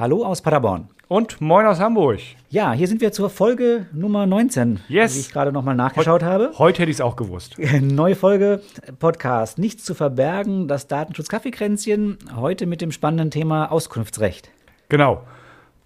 Hallo 0.00 0.24
aus 0.24 0.40
Paderborn. 0.40 0.88
Und 1.08 1.42
moin 1.42 1.66
aus 1.66 1.78
Hamburg. 1.78 2.20
Ja, 2.48 2.72
hier 2.72 2.88
sind 2.88 3.02
wir 3.02 3.12
zur 3.12 3.28
Folge 3.28 3.84
Nummer 3.92 4.24
19, 4.24 4.80
yes. 4.88 5.14
wie 5.14 5.20
ich 5.20 5.30
gerade 5.30 5.52
nochmal 5.52 5.74
nachgeschaut 5.74 6.22
Heut, 6.22 6.26
habe. 6.26 6.52
Heute 6.56 6.80
hätte 6.80 6.90
ich 6.90 6.96
es 6.96 7.00
auch 7.02 7.16
gewusst. 7.16 7.58
Neue 7.82 8.16
Folge 8.16 8.62
Podcast. 8.98 9.58
Nichts 9.58 9.84
zu 9.84 9.92
verbergen, 9.94 10.68
das 10.68 10.88
Datenschutz-Kaffeekränzchen. 10.88 12.16
Heute 12.34 12.64
mit 12.64 12.80
dem 12.80 12.92
spannenden 12.92 13.30
Thema 13.30 13.70
Auskunftsrecht. 13.70 14.50
Genau. 14.88 15.20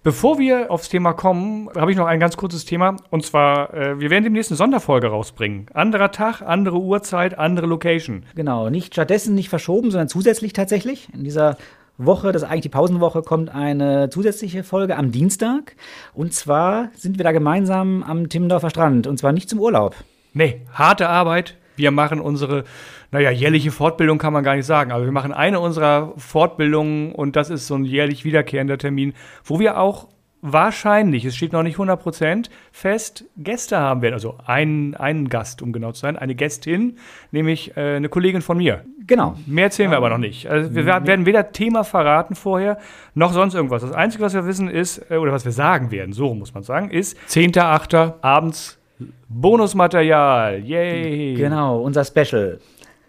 Bevor 0.05 0.39
wir 0.39 0.71
aufs 0.71 0.87
Thema 0.87 1.11
kommen, 1.11 1.67
habe 1.75 1.91
ich 1.91 1.97
noch 1.97 2.05
ein 2.05 2.19
ganz 2.21 2.37
kurzes 2.37 2.63
Thema. 2.63 2.95
Und 3.09 3.25
zwar, 3.25 3.73
äh, 3.73 3.99
wir 3.99 4.11
werden 4.11 4.23
demnächst 4.23 4.49
eine 4.49 4.57
Sonderfolge 4.57 5.07
rausbringen. 5.07 5.65
Anderer 5.73 6.11
Tag, 6.11 6.41
andere 6.41 6.77
Uhrzeit, 6.77 7.37
andere 7.37 7.65
Location. 7.65 8.23
Genau, 8.35 8.69
nicht 8.69 8.93
stattdessen 8.93 9.35
nicht 9.35 9.49
verschoben, 9.49 9.91
sondern 9.91 10.07
zusätzlich 10.07 10.53
tatsächlich. 10.53 11.09
In 11.11 11.25
dieser 11.25 11.57
Woche, 11.97 12.31
das 12.31 12.41
ist 12.43 12.49
eigentlich 12.49 12.61
die 12.61 12.69
Pausenwoche, 12.69 13.21
kommt 13.21 13.49
eine 13.53 14.09
zusätzliche 14.09 14.63
Folge 14.63 14.97
am 14.97 15.11
Dienstag. 15.11 15.75
Und 16.13 16.33
zwar 16.33 16.89
sind 16.95 17.17
wir 17.17 17.23
da 17.23 17.31
gemeinsam 17.31 18.03
am 18.03 18.29
Timmendorfer 18.29 18.69
Strand. 18.69 19.07
Und 19.07 19.17
zwar 19.17 19.31
nicht 19.31 19.49
zum 19.49 19.59
Urlaub. 19.59 19.95
Nee, 20.33 20.61
harte 20.73 21.07
Arbeit. 21.07 21.55
Wir 21.77 21.91
machen 21.91 22.19
unsere, 22.19 22.63
naja, 23.11 23.31
jährliche 23.31 23.71
Fortbildung 23.71 24.17
kann 24.17 24.33
man 24.33 24.43
gar 24.43 24.55
nicht 24.55 24.65
sagen. 24.65 24.91
Aber 24.91 25.05
wir 25.05 25.11
machen 25.11 25.33
eine 25.33 25.59
unserer 25.59 26.13
Fortbildungen 26.17 27.13
und 27.13 27.35
das 27.35 27.49
ist 27.49 27.67
so 27.67 27.75
ein 27.75 27.85
jährlich 27.85 28.25
wiederkehrender 28.25 28.77
Termin, 28.77 29.13
wo 29.43 29.59
wir 29.59 29.79
auch 29.79 30.07
wahrscheinlich, 30.45 31.25
es 31.25 31.35
steht 31.35 31.53
noch 31.53 31.63
nicht 31.63 31.77
100% 31.77 32.49
fest, 32.71 33.25
Gäste 33.37 33.77
haben 33.77 34.01
werden. 34.01 34.13
Also 34.13 34.37
einen, 34.45 34.95
einen 34.95 35.29
Gast, 35.29 35.61
um 35.61 35.73
genau 35.73 35.91
zu 35.91 36.01
sein, 36.01 36.17
eine 36.17 36.35
Gästin, 36.35 36.97
nämlich 37.31 37.75
äh, 37.75 37.95
eine 37.95 38.09
Kollegin 38.09 38.41
von 38.41 38.57
mir. 38.57 38.85
Genau. 39.07 39.35
Mehr 39.45 39.65
erzählen 39.65 39.91
wir 39.91 39.97
aber 39.97 40.09
noch 40.09 40.17
nicht. 40.17 40.47
Also 40.47 40.73
wir 40.73 40.85
werden 40.85 41.25
weder 41.25 41.51
Thema 41.51 41.83
verraten 41.83 42.35
vorher, 42.35 42.77
noch 43.13 43.33
sonst 43.33 43.53
irgendwas. 43.53 43.81
Das 43.81 43.91
Einzige, 43.91 44.23
was 44.23 44.33
wir 44.33 44.45
wissen 44.45 44.69
ist, 44.69 45.09
äh, 45.11 45.17
oder 45.17 45.31
was 45.31 45.45
wir 45.45 45.51
sagen 45.51 45.91
werden, 45.91 46.13
so 46.13 46.33
muss 46.33 46.53
man 46.53 46.63
sagen, 46.63 46.89
ist 46.89 47.17
10.8. 47.29 48.13
abends 48.21 48.79
Bonusmaterial. 49.27 50.59
Yay! 50.59 51.33
Genau, 51.35 51.81
unser 51.81 52.05
Special. 52.05 52.59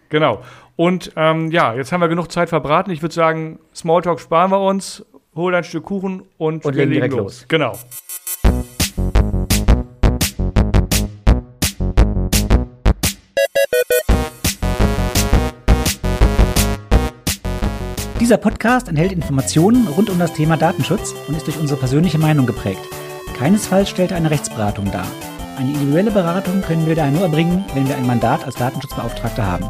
Genau. 0.09 0.43
Und 0.77 1.13
ähm, 1.17 1.51
ja, 1.51 1.75
jetzt 1.75 1.93
haben 1.93 2.01
wir 2.01 2.09
genug 2.09 2.31
Zeit 2.31 2.49
verbraten. 2.49 2.91
Ich 2.91 3.03
würde 3.03 3.15
sagen, 3.15 3.59
Smalltalk 3.75 4.21
sparen 4.21 4.51
wir 4.51 4.61
uns 4.61 5.05
hol 5.37 5.55
ein 5.55 5.65
Stück 5.65 5.85
Kuchen 5.85 6.23
und, 6.39 6.65
und 6.65 6.75
legen 6.75 6.91
direkt 6.93 7.15
los. 7.15 7.23
los. 7.23 7.45
Genau. 7.49 7.79
Dieser 18.19 18.39
Podcast 18.39 18.89
enthält 18.89 19.13
Informationen 19.13 19.87
rund 19.87 20.11
um 20.11 20.19
das 20.19 20.33
Thema 20.33 20.57
Datenschutz 20.57 21.15
und 21.29 21.37
ist 21.37 21.47
durch 21.47 21.61
unsere 21.61 21.79
persönliche 21.79 22.19
Meinung 22.19 22.47
geprägt. 22.47 22.81
Keinesfalls 23.39 23.91
stellt 23.91 24.11
er 24.11 24.17
eine 24.17 24.31
Rechtsberatung 24.31 24.91
dar. 24.91 25.07
Eine 25.59 25.71
individuelle 25.71 26.11
Beratung 26.11 26.61
können 26.63 26.87
wir 26.87 26.97
daher 26.97 27.13
nur 27.13 27.23
erbringen, 27.23 27.65
wenn 27.75 27.87
wir 27.87 27.97
ein 27.97 28.07
Mandat 28.07 28.45
als 28.45 28.57
Datenschutzbeauftragter 28.57 29.47
haben. 29.47 29.69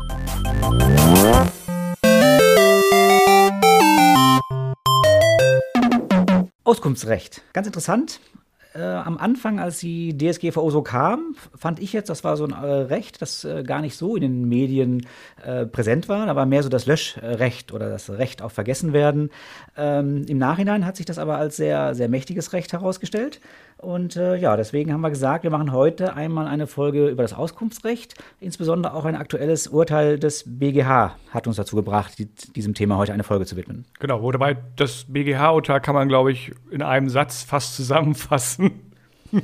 Auskunftsrecht. 6.67 7.42
Ganz 7.53 7.69
interessant. 7.69 8.20
Äh, 8.75 8.83
am 8.83 9.17
Anfang, 9.19 9.61
als 9.61 9.78
die 9.78 10.17
DSGVO 10.19 10.69
so 10.70 10.83
kam, 10.83 11.36
fand 11.55 11.78
ich 11.81 11.92
jetzt, 11.92 12.11
das 12.11 12.25
war 12.25 12.36
so 12.36 12.45
ein 12.45 12.50
äh, 12.50 12.56
Recht, 12.56 13.23
das 13.23 13.45
äh, 13.45 13.62
gar 13.62 13.81
nicht 13.81 13.97
so 13.97 14.17
in 14.17 14.23
den 14.23 14.48
Medien 14.48 15.06
äh, 15.45 15.64
präsent 15.64 16.08
war. 16.08 16.34
War 16.34 16.45
mehr 16.45 16.64
so 16.64 16.69
das 16.69 16.84
Löschrecht 16.86 17.73
oder 17.73 17.89
das 17.89 18.11
Recht 18.11 18.42
auf 18.42 18.53
Vergessenwerden. 18.53 19.31
Ähm, 19.77 20.25
Im 20.28 20.39
Nachhinein 20.39 20.84
hat 20.84 20.97
sich 20.97 21.06
das 21.06 21.19
aber 21.19 21.39
als 21.39 21.56
sehr, 21.56 21.95
sehr 21.95 22.08
mächtiges 22.08 22.53
Recht 22.53 22.73
herausgestellt. 22.73 23.41
Und 23.79 24.17
äh, 24.17 24.37
ja, 24.37 24.57
deswegen 24.57 24.93
haben 24.93 25.03
wir 25.03 25.11
gesagt, 25.11 25.45
wir 25.45 25.51
machen 25.51 25.71
heute 25.71 26.15
einmal 26.15 26.47
eine 26.47 26.67
Folge 26.67 27.09
über 27.09 27.23
das 27.23 27.35
Auskunftsrecht. 27.35 28.15
Insbesondere 28.41 28.95
auch 28.95 29.05
ein 29.05 29.15
aktuelles 29.15 29.69
Urteil 29.69 30.19
des 30.19 30.45
BGH 30.47 31.17
hat 31.31 31.47
uns 31.47 31.57
dazu 31.57 31.77
gebracht, 31.77 32.19
die, 32.19 32.27
diesem 32.55 32.75
Thema 32.75 32.97
heute 32.97 33.13
eine 33.13 33.23
Folge 33.23 33.45
zu 33.45 33.57
widmen. 33.57 33.85
Genau, 33.98 34.23
wobei 34.23 34.57
das 34.77 35.05
BGH-Urteil 35.09 35.81
kann 35.81 35.95
man, 35.95 36.09
glaube 36.09 36.33
ich, 36.33 36.53
in 36.70 36.83
einem 36.83 37.09
Satz 37.09 37.42
fast 37.42 37.77
zusammenfassen. 37.77 38.81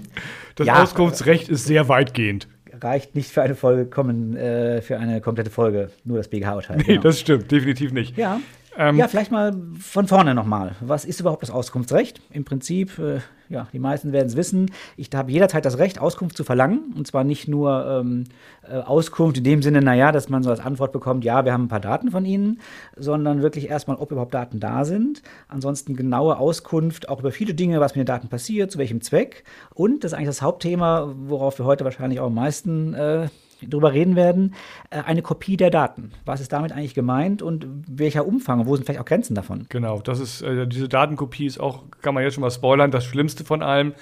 Das 0.54 0.66
ja, 0.66 0.82
Auskunftsrecht 0.82 1.48
ist 1.48 1.65
sehr 1.65 1.88
weitgehend 1.88 2.47
reicht 2.82 3.15
nicht 3.15 3.31
für 3.31 3.42
eine 3.42 3.54
Folge 3.54 3.87
kommen, 3.87 4.37
äh, 4.37 4.82
für 4.82 4.98
eine 4.98 5.21
komplette 5.21 5.50
Folge, 5.50 5.91
nur 6.04 6.19
das 6.19 6.28
BGH-Urteil. 6.28 6.78
Nee, 6.78 6.84
genau. 6.84 7.03
das 7.03 7.21
stimmt, 7.21 7.50
definitiv 7.50 7.92
nicht. 7.92 8.16
Ja. 8.16 8.41
Ähm, 8.77 8.97
ja, 8.97 9.06
vielleicht 9.06 9.31
mal 9.31 9.55
von 9.78 10.06
vorne 10.06 10.34
nochmal. 10.34 10.77
Was 10.81 11.05
ist 11.05 11.21
überhaupt 11.21 11.43
das 11.43 11.50
Auskunftsrecht? 11.50 12.22
Im 12.31 12.44
Prinzip, 12.44 12.99
äh, 12.99 13.21
ja, 13.50 13.69
die 13.72 13.78
meisten 13.78 14.12
werden 14.12 14.28
es 14.28 14.37
wissen, 14.37 14.71
ich 14.97 15.10
habe 15.12 15.31
jederzeit 15.31 15.65
das 15.66 15.77
Recht, 15.77 15.99
Auskunft 15.99 16.37
zu 16.37 16.44
verlangen. 16.44 16.94
Und 16.97 17.06
zwar 17.06 17.22
nicht 17.22 17.49
nur 17.49 17.87
ähm, 17.87 18.25
äh, 18.66 18.78
Auskunft 18.78 19.37
in 19.37 19.44
dem 19.44 19.62
Sinne, 19.62 19.83
naja, 19.83 20.10
dass 20.10 20.31
man 20.31 20.43
so 20.43 20.49
als 20.49 20.60
Antwort 20.60 20.93
bekommt, 20.93 21.25
ja, 21.25 21.44
wir 21.44 21.53
haben 21.53 21.65
ein 21.65 21.69
paar 21.69 21.81
Daten 21.81 22.10
von 22.10 22.25
Ihnen, 22.25 22.60
sondern 22.97 23.43
wirklich 23.43 23.69
erstmal, 23.69 23.99
ob 23.99 24.10
überhaupt 24.10 24.33
Daten 24.33 24.59
da 24.59 24.87
sind. 24.87 25.22
Ansonsten 25.49 25.94
genaue 25.94 26.39
Auskunft 26.39 27.10
auch 27.10 27.21
über 27.21 27.31
viele 27.31 27.53
Dinge, 27.53 27.78
was 27.81 27.94
mit 27.94 27.99
den 27.99 28.06
Daten 28.06 28.28
passiert, 28.28 28.71
zu 28.71 28.78
welchem 28.78 29.03
Zweck. 29.03 29.44
Und 29.75 30.03
das 30.03 30.12
ist 30.12 30.16
eigentlich 30.16 30.28
das 30.28 30.43
Hauptthema, 30.43 31.12
worauf 31.15 31.59
wir 31.59 31.66
heute 31.66 31.84
wahrscheinlich 31.84 32.21
auch 32.21 32.27
am 32.27 32.34
meisten 32.34 32.94
äh, 32.94 33.28
drüber 33.68 33.92
reden 33.92 34.16
werden, 34.16 34.54
äh, 34.90 35.02
eine 35.02 35.22
Kopie 35.22 35.56
der 35.56 35.70
Daten. 35.70 36.12
Was 36.24 36.40
ist 36.40 36.52
damit 36.52 36.72
eigentlich 36.72 36.94
gemeint 36.94 37.42
und 37.42 37.66
welcher 37.88 38.26
Umfang? 38.26 38.66
Wo 38.66 38.76
sind 38.76 38.84
vielleicht 38.84 39.00
auch 39.00 39.06
Grenzen 39.06 39.34
davon? 39.34 39.66
Genau, 39.68 40.00
das 40.00 40.20
ist 40.20 40.42
äh, 40.42 40.66
diese 40.66 40.88
Datenkopie 40.88 41.46
ist 41.46 41.60
auch, 41.60 41.84
kann 42.00 42.14
man 42.14 42.22
jetzt 42.22 42.34
schon 42.34 42.42
mal 42.42 42.50
spoilern, 42.50 42.90
das 42.90 43.04
Schlimmste 43.04 43.44
von 43.44 43.62
allem 43.62 43.94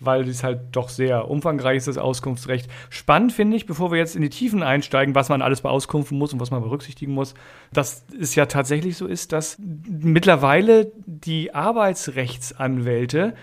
weil 0.00 0.28
es 0.28 0.42
halt 0.44 0.60
doch 0.72 0.88
sehr 0.88 1.30
umfangreich 1.30 1.78
ist, 1.78 1.88
das 1.88 1.98
Auskunftsrecht. 1.98 2.68
Spannend 2.90 3.32
finde 3.32 3.56
ich, 3.56 3.66
bevor 3.66 3.90
wir 3.90 3.98
jetzt 3.98 4.16
in 4.16 4.22
die 4.22 4.30
Tiefen 4.30 4.62
einsteigen, 4.62 5.14
was 5.14 5.28
man 5.28 5.42
alles 5.42 5.60
beauskunften 5.60 6.18
muss 6.18 6.32
und 6.32 6.40
was 6.40 6.50
man 6.50 6.62
berücksichtigen 6.62 7.12
muss, 7.12 7.34
dass 7.72 8.04
es 8.18 8.34
ja 8.34 8.46
tatsächlich 8.46 8.96
so 8.96 9.06
ist, 9.06 9.32
dass 9.32 9.58
mittlerweile 9.58 10.92
die 11.06 11.54
Arbeitsrechtsanwälte 11.54 13.34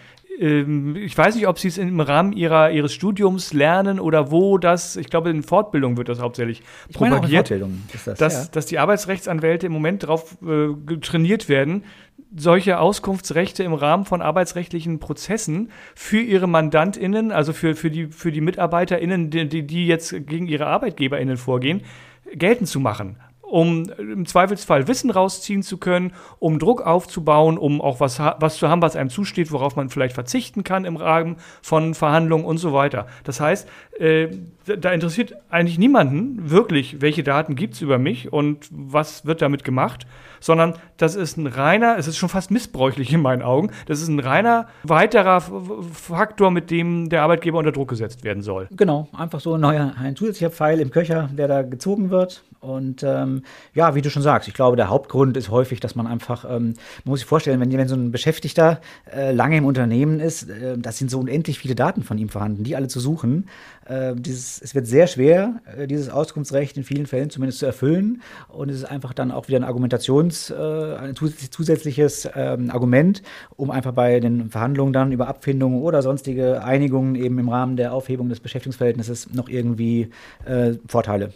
ähm, 0.41 0.95
ich 0.95 1.15
weiß 1.15 1.35
nicht, 1.35 1.47
ob 1.47 1.59
sie 1.59 1.67
es 1.67 1.77
im 1.77 1.99
Rahmen 1.99 2.33
ihrer, 2.33 2.71
ihres 2.71 2.93
Studiums 2.93 3.53
lernen 3.53 3.99
oder 3.99 4.31
wo 4.31 4.57
das, 4.57 4.95
ich 4.95 5.07
glaube, 5.07 5.29
in 5.29 5.43
Fortbildung 5.43 5.97
wird 5.97 6.09
das 6.09 6.19
hauptsächlich 6.19 6.63
ich 6.89 6.95
propagiert, 6.95 7.51
das, 7.51 8.17
dass, 8.17 8.33
ja. 8.33 8.49
dass 8.51 8.65
die 8.65 8.79
Arbeitsrechtsanwälte 8.79 9.67
im 9.67 9.71
Moment 9.71 10.03
darauf 10.03 10.37
äh, 10.41 10.97
trainiert 10.97 11.47
werden, 11.47 11.83
solche 12.35 12.79
Auskunftsrechte 12.79 13.63
im 13.63 13.73
Rahmen 13.73 14.05
von 14.05 14.21
arbeitsrechtlichen 14.21 14.99
Prozessen 14.99 15.69
für 15.95 16.19
ihre 16.19 16.47
MandantInnen, 16.47 17.31
also 17.31 17.53
für, 17.53 17.75
für, 17.75 17.91
die, 17.91 18.07
für 18.07 18.31
die 18.31 18.41
MitarbeiterInnen, 18.41 19.29
die, 19.29 19.67
die 19.67 19.87
jetzt 19.87 20.11
gegen 20.27 20.47
ihre 20.47 20.65
ArbeitgeberInnen 20.65 21.37
vorgehen, 21.37 21.81
geltend 22.33 22.67
zu 22.67 22.79
machen 22.79 23.17
um 23.51 23.83
im 23.97 24.25
Zweifelsfall 24.25 24.87
Wissen 24.87 25.11
rausziehen 25.11 25.61
zu 25.61 25.77
können, 25.77 26.13
um 26.39 26.57
Druck 26.57 26.81
aufzubauen, 26.81 27.57
um 27.57 27.81
auch 27.81 27.99
was, 27.99 28.19
was 28.19 28.57
zu 28.57 28.69
haben, 28.69 28.81
was 28.81 28.95
einem 28.95 29.09
zusteht, 29.09 29.51
worauf 29.51 29.75
man 29.75 29.89
vielleicht 29.89 30.15
verzichten 30.15 30.63
kann 30.63 30.85
im 30.85 30.95
Rahmen 30.95 31.35
von 31.61 31.93
Verhandlungen 31.93 32.45
und 32.45 32.57
so 32.57 32.73
weiter. 32.73 33.07
Das 33.23 33.41
heißt, 33.41 33.67
äh, 33.99 34.29
da 34.65 34.91
interessiert 34.91 35.35
eigentlich 35.49 35.77
niemanden 35.77 36.49
wirklich, 36.49 37.01
welche 37.01 37.23
Daten 37.23 37.55
gibt 37.55 37.73
es 37.73 37.81
über 37.81 37.97
mich 37.97 38.31
und 38.31 38.67
was 38.71 39.25
wird 39.25 39.41
damit 39.41 39.63
gemacht, 39.63 40.05
sondern 40.39 40.75
das 40.97 41.15
ist 41.15 41.37
ein 41.37 41.47
reiner, 41.47 41.97
es 41.97 42.07
ist 42.07 42.17
schon 42.17 42.29
fast 42.29 42.51
missbräuchlich 42.51 43.11
in 43.11 43.21
meinen 43.21 43.41
Augen, 43.41 43.71
das 43.85 44.01
ist 44.01 44.07
ein 44.07 44.19
reiner 44.19 44.67
weiterer 44.83 45.41
Faktor, 45.41 46.51
mit 46.51 46.71
dem 46.71 47.09
der 47.09 47.23
Arbeitgeber 47.23 47.57
unter 47.57 47.71
Druck 47.71 47.89
gesetzt 47.89 48.23
werden 48.23 48.43
soll. 48.43 48.67
Genau, 48.71 49.07
einfach 49.13 49.39
so 49.39 49.55
ein 49.55 49.61
neuer, 49.61 49.93
ein 49.99 50.15
zusätzlicher 50.15 50.51
Pfeil 50.51 50.79
im 50.79 50.91
Köcher, 50.91 51.29
der 51.33 51.47
da 51.47 51.63
gezogen 51.63 52.09
wird. 52.09 52.43
Und 52.61 53.01
ähm, 53.01 53.41
ja, 53.73 53.95
wie 53.95 54.03
du 54.03 54.11
schon 54.11 54.21
sagst, 54.21 54.47
ich 54.47 54.53
glaube, 54.53 54.77
der 54.77 54.89
Hauptgrund 54.89 55.35
ist 55.35 55.49
häufig, 55.49 55.79
dass 55.79 55.95
man 55.95 56.05
einfach, 56.05 56.45
ähm, 56.45 56.73
man 57.03 57.11
muss 57.11 57.19
sich 57.19 57.27
vorstellen, 57.27 57.59
wenn, 57.59 57.71
wenn 57.71 57.87
so 57.87 57.95
ein 57.95 58.11
Beschäftigter 58.11 58.81
äh, 59.11 59.31
lange 59.31 59.57
im 59.57 59.65
Unternehmen 59.65 60.19
ist, 60.19 60.47
äh, 60.47 60.77
das 60.77 60.99
sind 60.99 61.09
so 61.09 61.19
unendlich 61.19 61.57
viele 61.57 61.73
Daten 61.73 62.03
von 62.03 62.19
ihm 62.19 62.29
vorhanden, 62.29 62.63
die 62.63 62.75
alle 62.75 62.87
zu 62.87 62.99
suchen. 62.99 63.47
Äh, 63.87 64.13
dieses, 64.15 64.61
es 64.61 64.75
wird 64.75 64.85
sehr 64.85 65.07
schwer, 65.07 65.55
äh, 65.75 65.87
dieses 65.87 66.09
Auskunftsrecht 66.09 66.77
in 66.77 66.83
vielen 66.83 67.07
Fällen 67.07 67.31
zumindest 67.31 67.57
zu 67.59 67.65
erfüllen. 67.65 68.21
Und 68.47 68.69
es 68.69 68.77
ist 68.77 68.85
einfach 68.85 69.13
dann 69.13 69.31
auch 69.31 69.47
wieder 69.47 69.57
ein 69.57 69.63
Argumentations-, 69.63 70.51
äh, 70.51 70.97
ein 70.97 71.15
zusätzliches 71.15 72.29
ähm, 72.35 72.69
Argument, 72.69 73.23
um 73.55 73.71
einfach 73.71 73.93
bei 73.93 74.19
den 74.19 74.51
Verhandlungen 74.51 74.93
dann 74.93 75.11
über 75.11 75.27
Abfindungen 75.27 75.81
oder 75.81 76.03
sonstige 76.03 76.63
Einigungen 76.63 77.15
eben 77.15 77.39
im 77.39 77.49
Rahmen 77.49 77.75
der 77.75 77.91
Aufhebung 77.93 78.29
des 78.29 78.39
Beschäftigungsverhältnisses 78.39 79.33
noch 79.33 79.49
irgendwie 79.49 80.11
äh, 80.45 80.73
Vorteile 80.87 81.33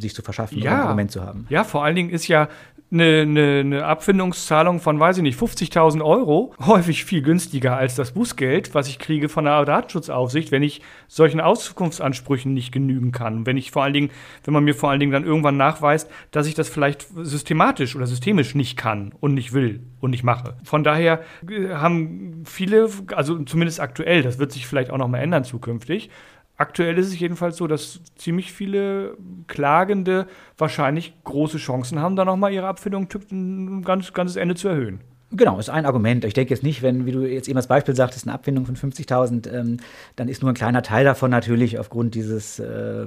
sich 0.00 0.14
zu 0.14 0.22
verschaffen 0.22 0.63
ja. 0.64 0.82
Argument 0.82 1.10
zu 1.10 1.22
haben. 1.22 1.46
Ja, 1.48 1.64
vor 1.64 1.84
allen 1.84 1.96
Dingen 1.96 2.10
ist 2.10 2.28
ja 2.28 2.48
eine, 2.94 3.22
eine, 3.22 3.60
eine 3.60 3.84
Abfindungszahlung 3.84 4.80
von, 4.80 5.00
weiß 5.00 5.16
ich 5.16 5.22
nicht, 5.22 5.38
50.000 5.38 6.02
Euro 6.04 6.54
häufig 6.64 7.04
viel 7.04 7.22
günstiger 7.22 7.76
als 7.76 7.96
das 7.96 8.12
Bußgeld, 8.12 8.74
was 8.74 8.88
ich 8.88 8.98
kriege 8.98 9.28
von 9.28 9.44
der 9.44 9.64
Datenschutzaufsicht, 9.64 10.52
wenn 10.52 10.62
ich 10.62 10.80
solchen 11.08 11.40
Auskunftsansprüchen 11.40 12.54
nicht 12.54 12.72
genügen 12.72 13.10
kann. 13.10 13.46
Wenn 13.46 13.56
ich 13.56 13.72
vor 13.72 13.82
allen 13.82 13.94
Dingen, 13.94 14.10
wenn 14.44 14.54
man 14.54 14.64
mir 14.64 14.74
vor 14.74 14.90
allen 14.90 15.00
Dingen 15.00 15.12
dann 15.12 15.24
irgendwann 15.24 15.56
nachweist, 15.56 16.08
dass 16.30 16.46
ich 16.46 16.54
das 16.54 16.68
vielleicht 16.68 17.06
systematisch 17.16 17.96
oder 17.96 18.06
systemisch 18.06 18.54
nicht 18.54 18.76
kann 18.76 19.12
und 19.18 19.34
nicht 19.34 19.52
will 19.52 19.80
und 20.00 20.10
nicht 20.10 20.22
mache. 20.22 20.56
Von 20.62 20.84
daher 20.84 21.22
äh, 21.48 21.70
haben 21.70 22.42
viele, 22.44 22.88
also 23.14 23.42
zumindest 23.42 23.80
aktuell, 23.80 24.22
das 24.22 24.38
wird 24.38 24.52
sich 24.52 24.66
vielleicht 24.66 24.90
auch 24.90 24.98
noch 24.98 25.08
mal 25.08 25.18
ändern 25.18 25.44
zukünftig, 25.44 26.10
Aktuell 26.56 26.98
ist 26.98 27.08
es 27.08 27.18
jedenfalls 27.18 27.56
so, 27.56 27.66
dass 27.66 28.00
ziemlich 28.16 28.52
viele 28.52 29.16
Klagende 29.48 30.26
wahrscheinlich 30.56 31.12
große 31.24 31.58
Chancen 31.58 31.98
haben, 31.98 32.14
da 32.14 32.24
nochmal 32.24 32.52
ihre 32.52 32.68
Abfindung 32.68 33.08
ein 33.32 33.82
ganz, 33.82 34.12
ganzes 34.12 34.36
Ende 34.36 34.54
zu 34.54 34.68
erhöhen. 34.68 35.00
Genau, 35.36 35.58
ist 35.58 35.68
ein 35.68 35.84
Argument. 35.84 36.24
Ich 36.24 36.34
denke 36.34 36.54
jetzt 36.54 36.62
nicht, 36.62 36.82
wenn, 36.82 37.06
wie 37.06 37.12
du 37.12 37.22
jetzt 37.22 37.48
eben 37.48 37.56
als 37.56 37.66
Beispiel 37.66 37.96
sagtest, 37.96 38.26
eine 38.26 38.34
Abfindung 38.34 38.66
von 38.66 38.76
50.000, 38.76 39.50
ähm, 39.52 39.78
dann 40.14 40.28
ist 40.28 40.42
nur 40.42 40.52
ein 40.52 40.54
kleiner 40.54 40.82
Teil 40.82 41.04
davon 41.04 41.30
natürlich 41.30 41.78
aufgrund 41.80 42.14
dieses, 42.14 42.60
äh, 42.60 43.06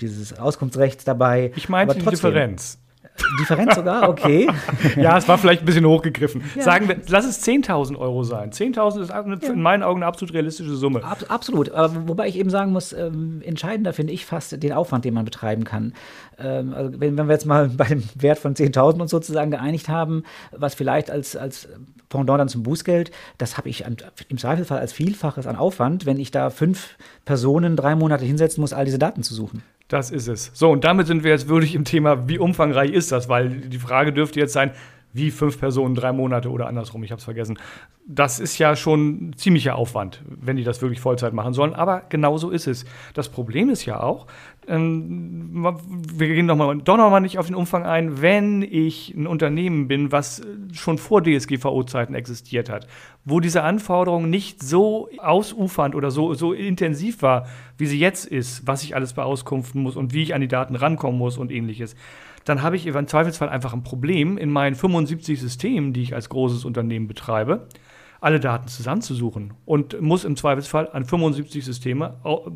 dieses 0.00 0.38
Auskunftsrechts 0.38 1.04
dabei. 1.04 1.52
Ich 1.54 1.68
meinte 1.68 1.98
die 1.98 2.06
Differenz. 2.06 2.78
Differenz 3.40 3.74
sogar? 3.74 4.08
Okay. 4.08 4.48
ja, 4.96 5.16
es 5.16 5.28
war 5.28 5.38
vielleicht 5.38 5.62
ein 5.62 5.66
bisschen 5.66 5.86
hochgegriffen. 5.86 6.42
Ja. 6.54 6.62
Sagen 6.62 6.88
wir, 6.88 6.96
lass 7.08 7.26
es 7.26 7.42
10.000 7.46 7.96
Euro 7.96 8.22
sein. 8.24 8.50
10.000 8.50 9.02
ist 9.02 9.10
eine, 9.10 9.38
ja. 9.40 9.52
in 9.52 9.62
meinen 9.62 9.82
Augen 9.82 10.02
eine 10.02 10.06
absolut 10.06 10.34
realistische 10.34 10.74
Summe. 10.76 11.04
Ab, 11.04 11.24
absolut. 11.28 11.70
Aber 11.70 12.08
wobei 12.08 12.28
ich 12.28 12.38
eben 12.38 12.50
sagen 12.50 12.72
muss, 12.72 12.92
ähm, 12.92 13.42
entscheidender 13.44 13.92
finde 13.92 14.12
ich 14.12 14.26
fast 14.26 14.62
den 14.62 14.72
Aufwand, 14.72 15.04
den 15.04 15.14
man 15.14 15.24
betreiben 15.24 15.64
kann. 15.64 15.94
Ähm, 16.38 16.74
also 16.74 16.92
wenn, 17.00 17.16
wenn, 17.16 17.26
wir 17.26 17.32
jetzt 17.32 17.46
mal 17.46 17.68
bei 17.68 17.84
dem 17.86 18.04
Wert 18.14 18.38
von 18.38 18.54
10.000 18.54 19.00
uns 19.00 19.10
sozusagen 19.10 19.50
geeinigt 19.50 19.88
haben, 19.88 20.24
was 20.52 20.74
vielleicht 20.74 21.10
als, 21.10 21.36
als 21.36 21.68
Pendant 22.08 22.40
dann 22.40 22.48
zum 22.48 22.62
Bußgeld, 22.62 23.10
das 23.38 23.58
habe 23.58 23.68
ich 23.68 23.84
an, 23.84 23.96
im 24.28 24.38
Zweifelfall 24.38 24.78
als 24.78 24.92
Vielfaches 24.92 25.46
an 25.46 25.56
Aufwand, 25.56 26.06
wenn 26.06 26.18
ich 26.18 26.30
da 26.30 26.50
fünf 26.50 26.96
Personen 27.24 27.76
drei 27.76 27.94
Monate 27.96 28.24
hinsetzen 28.24 28.60
muss, 28.60 28.72
all 28.72 28.84
diese 28.84 28.98
Daten 28.98 29.22
zu 29.22 29.34
suchen. 29.34 29.62
Das 29.88 30.10
ist 30.10 30.26
es. 30.26 30.50
So, 30.52 30.70
und 30.70 30.84
damit 30.84 31.06
sind 31.06 31.22
wir 31.22 31.30
jetzt 31.30 31.48
wirklich 31.48 31.74
im 31.74 31.84
Thema, 31.84 32.28
wie 32.28 32.38
umfangreich 32.38 32.90
ist 32.90 33.12
das? 33.12 33.28
Weil 33.28 33.50
die 33.50 33.78
Frage 33.78 34.12
dürfte 34.12 34.40
jetzt 34.40 34.52
sein, 34.52 34.72
wie 35.12 35.30
fünf 35.30 35.58
Personen 35.58 35.94
drei 35.94 36.12
Monate 36.12 36.50
oder 36.50 36.66
andersrum, 36.66 37.02
ich 37.02 37.10
habe 37.10 37.20
es 37.20 37.24
vergessen. 37.24 37.58
Das 38.06 38.38
ist 38.38 38.58
ja 38.58 38.76
schon 38.76 39.32
ziemlicher 39.36 39.76
Aufwand, 39.76 40.22
wenn 40.28 40.56
die 40.56 40.64
das 40.64 40.82
wirklich 40.82 41.00
Vollzeit 41.00 41.32
machen 41.32 41.54
sollen. 41.54 41.74
Aber 41.74 42.02
genau 42.08 42.36
so 42.36 42.50
ist 42.50 42.66
es. 42.66 42.84
Das 43.14 43.28
Problem 43.28 43.70
ist 43.70 43.86
ja 43.86 44.00
auch, 44.00 44.26
wir 44.68 46.26
gehen 46.28 46.46
noch 46.46 46.56
mal, 46.56 46.76
doch 46.78 46.96
noch 46.96 47.10
mal 47.10 47.20
nicht 47.20 47.38
auf 47.38 47.46
den 47.46 47.54
Umfang 47.54 47.84
ein, 47.84 48.20
wenn 48.20 48.62
ich 48.62 49.14
ein 49.14 49.26
Unternehmen 49.26 49.86
bin, 49.86 50.10
was 50.10 50.42
schon 50.72 50.98
vor 50.98 51.22
DSGVO-Zeiten 51.22 52.14
existiert 52.14 52.68
hat, 52.68 52.88
wo 53.24 53.38
diese 53.38 53.62
Anforderung 53.62 54.28
nicht 54.28 54.62
so 54.62 55.08
ausufernd 55.18 55.94
oder 55.94 56.10
so, 56.10 56.34
so 56.34 56.52
intensiv 56.52 57.22
war, 57.22 57.46
wie 57.78 57.86
sie 57.86 57.98
jetzt 57.98 58.26
ist, 58.26 58.66
was 58.66 58.82
ich 58.82 58.96
alles 58.96 59.12
beauskunften 59.12 59.82
muss 59.82 59.96
und 59.96 60.12
wie 60.12 60.22
ich 60.22 60.34
an 60.34 60.40
die 60.40 60.48
Daten 60.48 60.74
rankommen 60.74 61.18
muss 61.18 61.38
und 61.38 61.52
ähnliches 61.52 61.94
dann 62.46 62.62
habe 62.62 62.76
ich 62.76 62.86
im 62.86 63.06
Zweifelsfall 63.08 63.48
einfach 63.48 63.74
ein 63.74 63.82
Problem 63.82 64.38
in 64.38 64.50
meinen 64.50 64.76
75 64.76 65.40
Systemen, 65.40 65.92
die 65.92 66.02
ich 66.02 66.14
als 66.14 66.28
großes 66.28 66.64
Unternehmen 66.64 67.08
betreibe, 67.08 67.66
alle 68.20 68.40
Daten 68.40 68.68
zusammenzusuchen 68.68 69.54
und 69.64 70.00
muss 70.00 70.24
im 70.24 70.36
Zweifelsfall 70.36 70.88
an 70.90 71.04
75 71.04 71.64
Systeme 71.64 72.14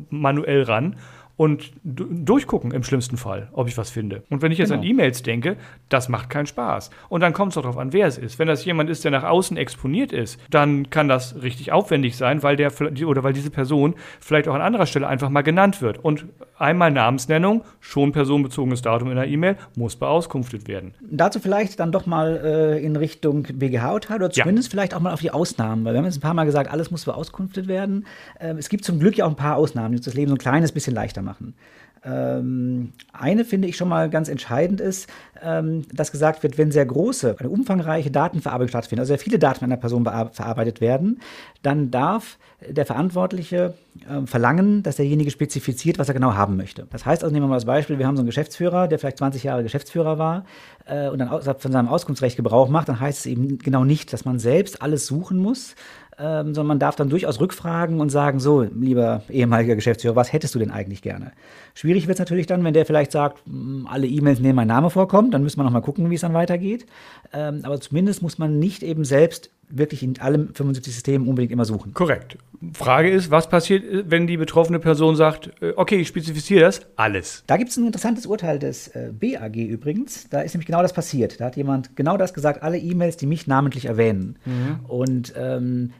manuell 0.09 0.63
ran 0.63 0.95
und 1.41 1.71
durchgucken 1.83 2.69
im 2.69 2.83
schlimmsten 2.83 3.17
Fall, 3.17 3.49
ob 3.53 3.67
ich 3.67 3.75
was 3.75 3.89
finde. 3.89 4.21
Und 4.29 4.43
wenn 4.43 4.51
ich 4.51 4.59
jetzt 4.59 4.69
genau. 4.69 4.83
an 4.83 4.87
E-Mails 4.87 5.23
denke, 5.23 5.57
das 5.89 6.07
macht 6.07 6.29
keinen 6.29 6.45
Spaß. 6.45 6.91
Und 7.09 7.21
dann 7.21 7.33
kommt 7.33 7.53
es 7.53 7.55
darauf 7.55 7.79
an, 7.79 7.93
wer 7.93 8.05
es 8.05 8.19
ist. 8.19 8.37
Wenn 8.37 8.47
das 8.47 8.63
jemand 8.63 8.91
ist, 8.91 9.03
der 9.03 9.09
nach 9.09 9.23
außen 9.23 9.57
exponiert 9.57 10.11
ist, 10.11 10.39
dann 10.51 10.91
kann 10.91 11.07
das 11.07 11.41
richtig 11.41 11.71
aufwendig 11.71 12.15
sein, 12.15 12.43
weil 12.43 12.57
der 12.57 12.71
oder 13.07 13.23
weil 13.23 13.33
diese 13.33 13.49
Person 13.49 13.95
vielleicht 14.19 14.47
auch 14.47 14.53
an 14.53 14.61
anderer 14.61 14.85
Stelle 14.85 15.07
einfach 15.07 15.29
mal 15.29 15.41
genannt 15.41 15.81
wird. 15.81 15.97
Und 16.05 16.27
einmal 16.59 16.91
Namensnennung, 16.91 17.63
schon 17.79 18.11
personenbezogenes 18.11 18.83
Datum 18.83 19.09
in 19.09 19.15
der 19.15 19.27
E-Mail, 19.27 19.57
muss 19.75 19.95
beauskunftet 19.95 20.67
werden. 20.67 20.93
Dazu 21.01 21.39
vielleicht 21.39 21.79
dann 21.79 21.91
doch 21.91 22.05
mal 22.05 22.39
äh, 22.43 22.85
in 22.85 22.95
Richtung 22.95 23.47
BGH-Urteil 23.51 24.17
oder 24.17 24.29
zumindest 24.29 24.67
ja. 24.67 24.71
vielleicht 24.73 24.93
auch 24.93 24.99
mal 24.99 25.11
auf 25.11 25.21
die 25.21 25.31
Ausnahmen, 25.31 25.85
weil 25.85 25.93
wir 25.93 25.97
haben 25.97 26.05
jetzt 26.05 26.17
ein 26.17 26.21
paar 26.21 26.35
Mal 26.35 26.45
gesagt, 26.45 26.69
alles 26.69 26.91
muss 26.91 27.05
beauskunftet 27.05 27.67
werden. 27.67 28.05
Äh, 28.39 28.53
es 28.59 28.69
gibt 28.69 28.85
zum 28.85 28.99
Glück 28.99 29.17
ja 29.17 29.25
auch 29.25 29.31
ein 29.31 29.35
paar 29.35 29.55
Ausnahmen, 29.55 29.95
die 29.95 30.01
das 30.03 30.13
Leben 30.13 30.29
so 30.29 30.35
ein 30.35 30.37
kleines 30.37 30.71
bisschen 30.71 30.93
leichter 30.93 31.23
machen 31.23 31.30
machen. 31.31 31.55
Ähm, 32.03 32.93
eine 33.13 33.45
finde 33.45 33.67
ich 33.67 33.77
schon 33.77 33.87
mal 33.87 34.09
ganz 34.09 34.27
entscheidend 34.27 34.81
ist, 34.81 35.07
ähm, 35.43 35.85
dass 35.93 36.11
gesagt 36.11 36.41
wird, 36.41 36.57
wenn 36.57 36.71
sehr 36.71 36.85
große, 36.85 37.35
eine 37.37 37.49
umfangreiche 37.49 38.09
Datenverarbeitung 38.09 38.69
stattfindet, 38.69 39.01
also 39.01 39.11
sehr 39.11 39.19
viele 39.19 39.37
Daten 39.37 39.63
einer 39.63 39.77
Person 39.77 40.03
verarbeitet 40.03 40.81
werden, 40.81 41.21
dann 41.61 41.91
darf 41.91 42.39
der 42.67 42.87
Verantwortliche 42.87 43.75
äh, 44.09 44.25
verlangen, 44.25 44.81
dass 44.81 44.95
derjenige 44.95 45.29
spezifiziert, 45.29 45.99
was 45.99 46.07
er 46.07 46.15
genau 46.15 46.33
haben 46.33 46.57
möchte. 46.57 46.87
Das 46.89 47.05
heißt 47.05 47.23
also, 47.23 47.31
nehmen 47.31 47.45
wir 47.45 47.49
mal 47.49 47.55
das 47.55 47.65
Beispiel, 47.65 47.99
wir 47.99 48.07
haben 48.07 48.15
so 48.15 48.21
einen 48.21 48.27
Geschäftsführer, 48.27 48.87
der 48.87 48.97
vielleicht 48.97 49.19
20 49.19 49.43
Jahre 49.43 49.61
Geschäftsführer 49.61 50.17
war 50.17 50.45
äh, 50.85 51.07
und 51.09 51.19
dann 51.19 51.29
von 51.41 51.71
seinem 51.71 51.87
Auskunftsrecht 51.87 52.35
Gebrauch 52.35 52.69
macht, 52.69 52.89
dann 52.89 52.99
heißt 52.99 53.19
es 53.19 53.25
eben 53.27 53.59
genau 53.59 53.83
nicht, 53.83 54.11
dass 54.11 54.25
man 54.25 54.39
selbst 54.39 54.81
alles 54.81 55.05
suchen 55.05 55.37
muss, 55.37 55.75
ähm, 56.19 56.53
sondern 56.53 56.67
man 56.67 56.79
darf 56.79 56.95
dann 56.95 57.09
durchaus 57.09 57.39
rückfragen 57.39 57.99
und 57.99 58.09
sagen, 58.09 58.39
so, 58.39 58.61
lieber 58.61 59.23
ehemaliger 59.29 59.75
Geschäftsführer, 59.75 60.15
was 60.15 60.33
hättest 60.33 60.55
du 60.55 60.59
denn 60.59 60.71
eigentlich 60.71 61.01
gerne? 61.01 61.31
Schwierig 61.73 62.07
wird 62.07 62.15
es 62.15 62.19
natürlich 62.19 62.47
dann, 62.47 62.63
wenn 62.63 62.73
der 62.73 62.85
vielleicht 62.85 63.11
sagt, 63.11 63.45
hm, 63.45 63.87
alle 63.89 64.07
E-Mails, 64.07 64.39
in 64.39 64.43
denen 64.43 64.55
mein 64.55 64.67
Name 64.67 64.89
vorkommt, 64.89 65.33
dann 65.33 65.43
müssen 65.43 65.59
wir 65.59 65.63
noch 65.63 65.71
mal 65.71 65.81
gucken, 65.81 66.09
wie 66.09 66.15
es 66.15 66.21
dann 66.21 66.33
weitergeht. 66.33 66.85
Ähm, 67.33 67.61
aber 67.63 67.79
zumindest 67.79 68.21
muss 68.21 68.37
man 68.37 68.59
nicht 68.59 68.83
eben 68.83 69.05
selbst 69.05 69.51
wirklich 69.77 70.03
in 70.03 70.19
allen 70.19 70.53
75 70.53 70.93
Systemen 70.93 71.27
unbedingt 71.27 71.51
immer 71.51 71.65
suchen. 71.65 71.93
Korrekt. 71.93 72.37
Frage 72.73 73.09
ist, 73.09 73.31
was 73.31 73.49
passiert, 73.49 73.83
wenn 74.09 74.27
die 74.27 74.37
betroffene 74.37 74.79
Person 74.79 75.15
sagt, 75.15 75.51
äh, 75.61 75.73
okay, 75.75 75.97
ich 75.97 76.07
spezifiziere 76.07 76.61
das, 76.61 76.81
alles. 76.95 77.43
Da 77.47 77.57
gibt 77.57 77.71
es 77.71 77.77
ein 77.77 77.85
interessantes 77.85 78.25
Urteil 78.25 78.59
des 78.59 78.89
äh, 78.89 79.11
BAG 79.11 79.55
übrigens. 79.55 80.29
Da 80.29 80.41
ist 80.41 80.53
nämlich 80.53 80.67
genau 80.67 80.81
das 80.81 80.93
passiert. 80.93 81.39
Da 81.39 81.45
hat 81.45 81.57
jemand 81.57 81.95
genau 81.95 82.17
das 82.17 82.33
gesagt, 82.33 82.61
alle 82.63 82.77
E-Mails, 82.77 83.17
die 83.17 83.25
mich 83.25 83.47
namentlich 83.47 83.85
erwähnen. 83.85 84.37
Mhm. 84.45 84.85
Und 84.87 85.33
ähm, 85.35 85.91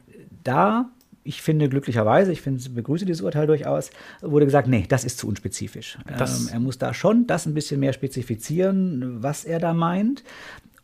da 0.44 0.90
ich 1.24 1.42
finde 1.42 1.68
glücklicherweise, 1.68 2.32
ich 2.32 2.40
finde, 2.40 2.68
begrüße 2.70 3.04
dieses 3.04 3.22
Urteil 3.22 3.46
durchaus, 3.46 3.90
wurde 4.20 4.44
gesagt, 4.44 4.68
nee, 4.68 4.86
das 4.88 5.04
ist 5.04 5.18
zu 5.18 5.28
unspezifisch. 5.28 5.98
Ähm, 6.08 6.48
er 6.52 6.60
muss 6.60 6.78
da 6.78 6.94
schon 6.94 7.26
das 7.26 7.46
ein 7.46 7.54
bisschen 7.54 7.80
mehr 7.80 7.92
spezifizieren, 7.92 9.22
was 9.22 9.44
er 9.44 9.60
da 9.60 9.72
meint. 9.72 10.24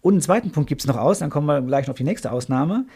Und 0.09 0.15
einen 0.15 0.23
zweiten 0.23 0.53
Punkt 0.53 0.71
gibt 0.71 0.81
es 0.81 0.87
noch 0.87 0.97
aus, 0.97 1.19
dann 1.19 1.29
kommen 1.29 1.47
wir 1.47 1.61
gleich 1.61 1.87
noch 1.87 1.93
auf 1.93 1.99
die 1.99 2.03
nächste 2.03 2.33
Ausnahme 2.33 2.87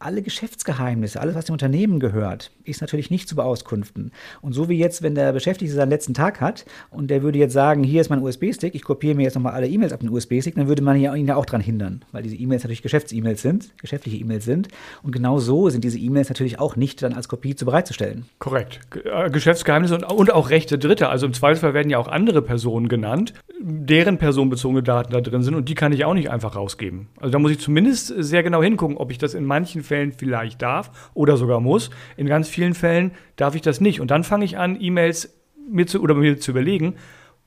alle 0.00 0.22
Geschäftsgeheimnisse, 0.22 1.20
alles, 1.20 1.34
was 1.34 1.46
dem 1.46 1.54
Unternehmen 1.54 1.98
gehört, 1.98 2.52
ist 2.64 2.80
natürlich 2.80 3.10
nicht 3.10 3.28
zu 3.28 3.34
beauskunften. 3.34 4.12
Und 4.40 4.52
so 4.52 4.68
wie 4.68 4.78
jetzt, 4.78 5.02
wenn 5.02 5.16
der 5.16 5.32
Beschäftigte 5.32 5.74
seinen 5.74 5.90
letzten 5.90 6.14
Tag 6.14 6.40
hat 6.40 6.64
und 6.90 7.10
der 7.10 7.22
würde 7.22 7.38
jetzt 7.38 7.52
sagen, 7.52 7.82
hier 7.82 8.00
ist 8.00 8.08
mein 8.08 8.22
USB-Stick, 8.22 8.74
ich 8.76 8.84
kopiere 8.84 9.16
mir 9.16 9.24
jetzt 9.24 9.34
nochmal 9.34 9.54
alle 9.54 9.66
E-Mails 9.66 9.92
ab 9.92 10.00
den 10.00 10.10
USB-Stick, 10.10 10.54
dann 10.54 10.68
würde 10.68 10.82
man 10.82 10.96
ihn 10.96 11.26
ja 11.26 11.34
auch 11.34 11.46
daran 11.46 11.60
hindern, 11.60 12.04
weil 12.12 12.22
diese 12.22 12.36
E-Mails 12.36 12.62
natürlich 12.62 12.82
Geschäfts-E-Mails 12.82 13.42
sind, 13.42 13.76
geschäftliche 13.78 14.18
E-Mails 14.18 14.44
sind. 14.44 14.68
Und 15.02 15.10
genau 15.10 15.40
so 15.40 15.68
sind 15.68 15.82
diese 15.82 15.98
E-Mails 15.98 16.28
natürlich 16.28 16.60
auch 16.60 16.76
nicht 16.76 17.02
dann 17.02 17.12
als 17.12 17.28
Kopie 17.28 17.56
zu 17.56 17.64
bereitzustellen. 17.64 18.26
Korrekt. 18.38 18.80
Äh, 19.04 19.30
Geschäftsgeheimnisse 19.30 19.96
und, 19.96 20.04
und 20.04 20.32
auch 20.32 20.50
Rechte 20.50 20.78
Dritter. 20.78 21.10
Also 21.10 21.26
im 21.26 21.32
Zweifelsfall 21.32 21.74
werden 21.74 21.90
ja 21.90 21.98
auch 21.98 22.08
andere 22.08 22.42
Personen 22.42 22.88
genannt, 22.88 23.34
deren 23.60 24.18
personenbezogene 24.18 24.84
Daten 24.84 25.12
da 25.12 25.20
drin 25.20 25.42
sind 25.42 25.56
und 25.56 25.68
die 25.68 25.74
kann 25.74 25.92
ich 25.92 26.04
auch 26.04 26.14
nicht 26.14 26.30
einfach 26.30 26.54
rausgeben. 26.54 27.08
Also 27.16 27.32
da 27.32 27.40
muss 27.40 27.50
ich 27.50 27.58
zumindest 27.58 28.14
sehr 28.16 28.44
genau 28.44 28.62
hingucken, 28.62 28.96
ob 28.96 29.10
ich 29.10 29.18
das 29.18 29.34
in 29.34 29.44
manchen 29.44 29.82
Fällen 29.88 30.12
vielleicht 30.12 30.62
darf 30.62 31.10
oder 31.14 31.36
sogar 31.36 31.60
muss. 31.60 31.90
In 32.16 32.26
ganz 32.26 32.48
vielen 32.48 32.74
Fällen 32.74 33.12
darf 33.36 33.54
ich 33.54 33.62
das 33.62 33.80
nicht. 33.80 34.00
Und 34.00 34.10
dann 34.10 34.24
fange 34.24 34.44
ich 34.44 34.58
an, 34.58 34.80
E-Mails 34.80 35.34
mir 35.68 35.86
zu 35.86 36.00
oder 36.00 36.14
mir 36.14 36.38
zu 36.38 36.52
überlegen, 36.52 36.94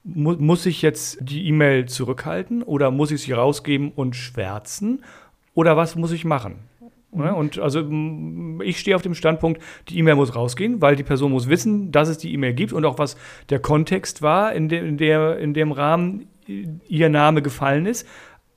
mu 0.04 0.34
muss 0.34 0.66
ich 0.66 0.82
jetzt 0.82 1.20
die 1.22 1.48
E-Mail 1.48 1.86
zurückhalten 1.86 2.64
oder 2.64 2.92
muss 2.92 3.12
ich 3.12 3.22
sie 3.22 3.34
rausgeben 3.34 3.92
und 3.92 4.16
schwärzen 4.16 5.04
oder 5.54 5.78
was 5.78 5.96
muss 5.96 6.12
ich 6.12 6.26
machen? 6.26 6.56
Mhm. 7.14 7.34
Und 7.36 7.60
also 7.60 7.88
ich 8.64 8.80
stehe 8.80 8.96
auf 8.96 9.02
dem 9.02 9.16
Standpunkt, 9.16 9.62
die 9.90 9.98
E-Mail 9.98 10.16
muss 10.16 10.36
rausgehen, 10.36 10.82
weil 10.82 10.96
die 10.96 11.04
Person 11.04 11.32
muss 11.32 11.50
wissen, 11.50 11.92
dass 11.92 12.10
es 12.10 12.18
die 12.18 12.34
E-Mail 12.34 12.54
gibt 12.54 12.74
und 12.74 12.86
auch 12.86 12.98
was 12.98 13.18
der 13.50 13.60
Kontext 13.60 14.22
war, 14.22 14.54
in, 14.54 14.70
de, 14.70 14.88
in, 14.88 14.98
der, 14.98 15.38
in 15.40 15.54
dem 15.54 15.72
Rahmen 15.72 16.28
ihr 16.88 17.10
Name 17.10 17.42
gefallen 17.42 17.86
ist. 17.86 18.08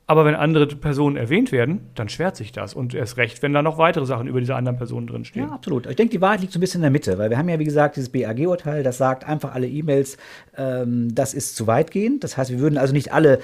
Aber 0.07 0.23
wenn 0.23 0.35
andere 0.35 0.67
Personen 0.67 1.17
erwähnt 1.17 1.51
werden, 1.51 1.81
dann 1.95 2.09
schwert 2.09 2.35
sich 2.35 2.51
das. 2.51 2.75
Und 2.75 2.93
erst 2.93 3.17
recht, 3.17 3.41
wenn 3.41 3.53
da 3.53 3.63
noch 3.63 3.79
weitere 3.79 4.05
Sachen 4.05 4.27
über 4.27 4.39
diese 4.39 4.53
anderen 4.53 4.77
Personen 4.77 5.07
drinstehen. 5.07 5.47
Ja, 5.47 5.51
absolut. 5.51 5.87
Ich 5.87 5.95
denke, 5.95 6.11
die 6.11 6.21
Wahrheit 6.21 6.41
liegt 6.41 6.53
so 6.53 6.59
ein 6.59 6.61
bisschen 6.61 6.79
in 6.79 6.83
der 6.83 6.91
Mitte, 6.91 7.17
weil 7.17 7.31
wir 7.31 7.39
haben 7.39 7.49
ja, 7.49 7.57
wie 7.57 7.63
gesagt, 7.63 7.95
dieses 7.95 8.09
BAG-Urteil, 8.09 8.83
das 8.83 8.99
sagt 8.99 9.27
einfach 9.27 9.55
alle 9.55 9.67
E-Mails, 9.67 10.17
ähm, 10.57 11.15
das 11.15 11.33
ist 11.33 11.55
zu 11.55 11.65
weitgehend. 11.65 12.23
Das 12.23 12.37
heißt, 12.37 12.51
wir 12.51 12.59
würden 12.59 12.77
also 12.77 12.93
nicht 12.93 13.13
alle 13.13 13.39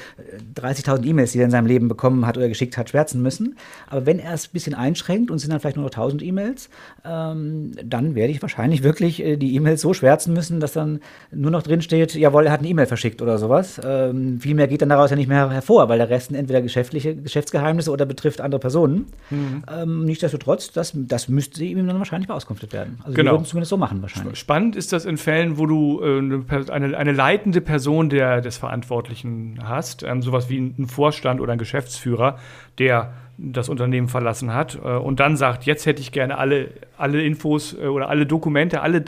30.000 0.56 1.04
äh, 1.04 1.10
E-Mails, 1.10 1.32
die 1.32 1.40
er 1.40 1.46
in 1.46 1.52
seinem 1.52 1.66
Leben 1.66 1.88
bekommen 1.88 2.28
hat 2.28 2.38
oder 2.38 2.48
geschickt 2.48 2.78
hat, 2.78 2.90
schwärzen 2.90 3.24
müssen. 3.24 3.58
Aber 3.88 4.06
wenn 4.06 4.20
er 4.20 4.36
es 4.36 4.48
ein 4.48 4.54
bisschen 4.54 4.76
einschränkt 4.76 5.32
und 5.32 5.40
sind 5.40 5.50
dann 5.50 5.60
vielleicht 5.60 5.78
nur 5.78 5.86
noch 5.86 5.92
1.000 5.92 6.22
E-Mails, 6.22 6.70
ähm, 7.04 7.72
dann 7.84 8.14
werde 8.14 8.32
ich 8.32 8.42
wahrscheinlich 8.44 8.84
wirklich 8.84 9.24
äh, 9.24 9.36
die 9.36 9.56
E-Mails 9.56 9.82
so 9.82 9.96
schwärzen 9.96 10.34
müssen, 10.34 10.60
dass 10.60 10.74
dann 10.74 11.00
nur 11.32 11.50
noch 11.50 11.64
drinsteht, 11.64 12.14
jawohl, 12.14 12.46
er 12.46 12.52
hat 12.52 12.60
eine 12.60 12.70
E-Mail 12.70 12.86
verschickt 12.86 13.24
oder 13.24 13.40
sowas. 13.40 13.82
Ähm, 13.84 14.40
viel 14.40 14.54
mehr 14.54 14.68
geht 14.68 14.84
dann 14.84 14.90
daraus 14.90 15.10
ja 15.10 15.16
nicht 15.16 15.28
mehr 15.28 15.50
hervor, 15.50 15.90
weil 15.90 15.98
der 15.98 16.12
Rest 16.12 16.32
entweder 16.32 16.51
entweder 16.52 16.62
geschäftliche 16.62 17.16
Geschäftsgeheimnisse 17.16 17.92
oder 17.92 18.06
betrifft 18.06 18.42
andere 18.42 18.60
Personen. 18.60 19.08
Mhm. 19.30 19.64
Ähm, 19.72 20.06
nichtsdestotrotz, 20.06 20.72
das, 20.72 20.94
das 20.96 21.30
müsste 21.30 21.64
ihm 21.64 21.88
dann 21.88 21.98
wahrscheinlich 21.98 22.28
beauskunftet 22.28 22.74
werden. 22.74 23.00
Also 23.04 23.16
genau. 23.16 23.32
wir 23.32 23.36
würden 23.36 23.44
es 23.44 23.50
zumindest 23.50 23.70
so 23.70 23.78
machen 23.78 24.02
wahrscheinlich. 24.02 24.38
Spannend 24.38 24.76
ist 24.76 24.92
das 24.94 25.06
in 25.06 25.18
Fällen, 25.18 25.58
wo 25.58 25.66
du 25.66 26.02
äh, 26.04 26.72
eine, 26.72 26.98
eine 26.98 27.12
leitende 27.12 27.62
Person 27.62 28.10
der, 28.10 28.42
des 28.42 28.58
Verantwortlichen 28.58 29.60
hast, 29.64 30.04
ähm, 30.04 30.22
sowas 30.22 30.50
wie 30.50 30.60
ein 30.60 30.88
Vorstand 30.88 31.40
oder 31.40 31.54
ein 31.54 31.60
Geschäftsführer, 31.60 32.38
der 32.78 33.14
das 33.38 33.70
Unternehmen 33.70 34.08
verlassen 34.08 34.54
hat 34.54 34.76
äh, 34.76 34.88
und 34.88 35.20
dann 35.20 35.36
sagt, 35.38 35.64
jetzt 35.64 35.86
hätte 35.86 36.02
ich 36.02 36.12
gerne 36.12 36.38
alle, 36.38 36.70
alle 36.98 37.24
Infos 37.24 37.74
äh, 37.74 37.88
oder 37.88 38.10
alle 38.10 38.26
Dokumente, 38.26 38.82
alle 38.82 39.04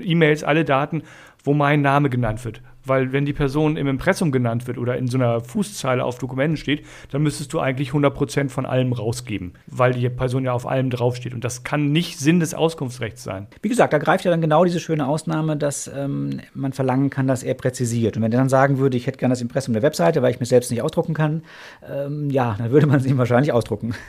E-Mails, 0.00 0.44
alle 0.44 0.64
Daten, 0.64 1.02
wo 1.44 1.52
mein 1.52 1.82
Name 1.82 2.08
genannt 2.08 2.44
wird. 2.44 2.62
Weil 2.86 3.12
wenn 3.12 3.24
die 3.24 3.32
Person 3.32 3.76
im 3.76 3.86
Impressum 3.86 4.32
genannt 4.32 4.66
wird 4.66 4.78
oder 4.78 4.96
in 4.96 5.08
so 5.08 5.18
einer 5.18 5.40
Fußzeile 5.40 6.04
auf 6.04 6.18
Dokumenten 6.18 6.56
steht, 6.56 6.84
dann 7.10 7.22
müsstest 7.22 7.52
du 7.52 7.60
eigentlich 7.60 7.90
100% 7.90 8.48
von 8.48 8.66
allem 8.66 8.92
rausgeben, 8.92 9.54
weil 9.66 9.92
die 9.92 10.08
Person 10.08 10.44
ja 10.44 10.52
auf 10.52 10.66
allem 10.66 10.90
draufsteht. 10.90 11.34
Und 11.34 11.44
das 11.44 11.64
kann 11.64 11.92
nicht 11.92 12.18
Sinn 12.18 12.40
des 12.40 12.54
Auskunftsrechts 12.54 13.22
sein. 13.22 13.46
Wie 13.62 13.68
gesagt, 13.68 13.92
da 13.92 13.98
greift 13.98 14.24
ja 14.24 14.30
dann 14.30 14.40
genau 14.40 14.64
diese 14.64 14.80
schöne 14.80 15.06
Ausnahme, 15.06 15.56
dass 15.56 15.88
ähm, 15.88 16.40
man 16.54 16.72
verlangen 16.72 17.10
kann, 17.10 17.26
dass 17.26 17.42
er 17.42 17.54
präzisiert. 17.54 18.16
Und 18.16 18.22
wenn 18.22 18.32
er 18.32 18.38
dann 18.38 18.48
sagen 18.48 18.78
würde, 18.78 18.96
ich 18.96 19.06
hätte 19.06 19.18
gerne 19.18 19.32
das 19.32 19.42
Impressum 19.42 19.74
der 19.74 19.82
Webseite, 19.82 20.22
weil 20.22 20.30
ich 20.30 20.40
mir 20.40 20.46
selbst 20.46 20.70
nicht 20.70 20.82
ausdrucken 20.82 21.14
kann, 21.14 21.42
ähm, 21.90 22.30
ja, 22.30 22.54
dann 22.58 22.70
würde 22.70 22.86
man 22.86 23.00
es 23.00 23.06
ihm 23.06 23.18
wahrscheinlich 23.18 23.52
ausdrucken. 23.52 23.94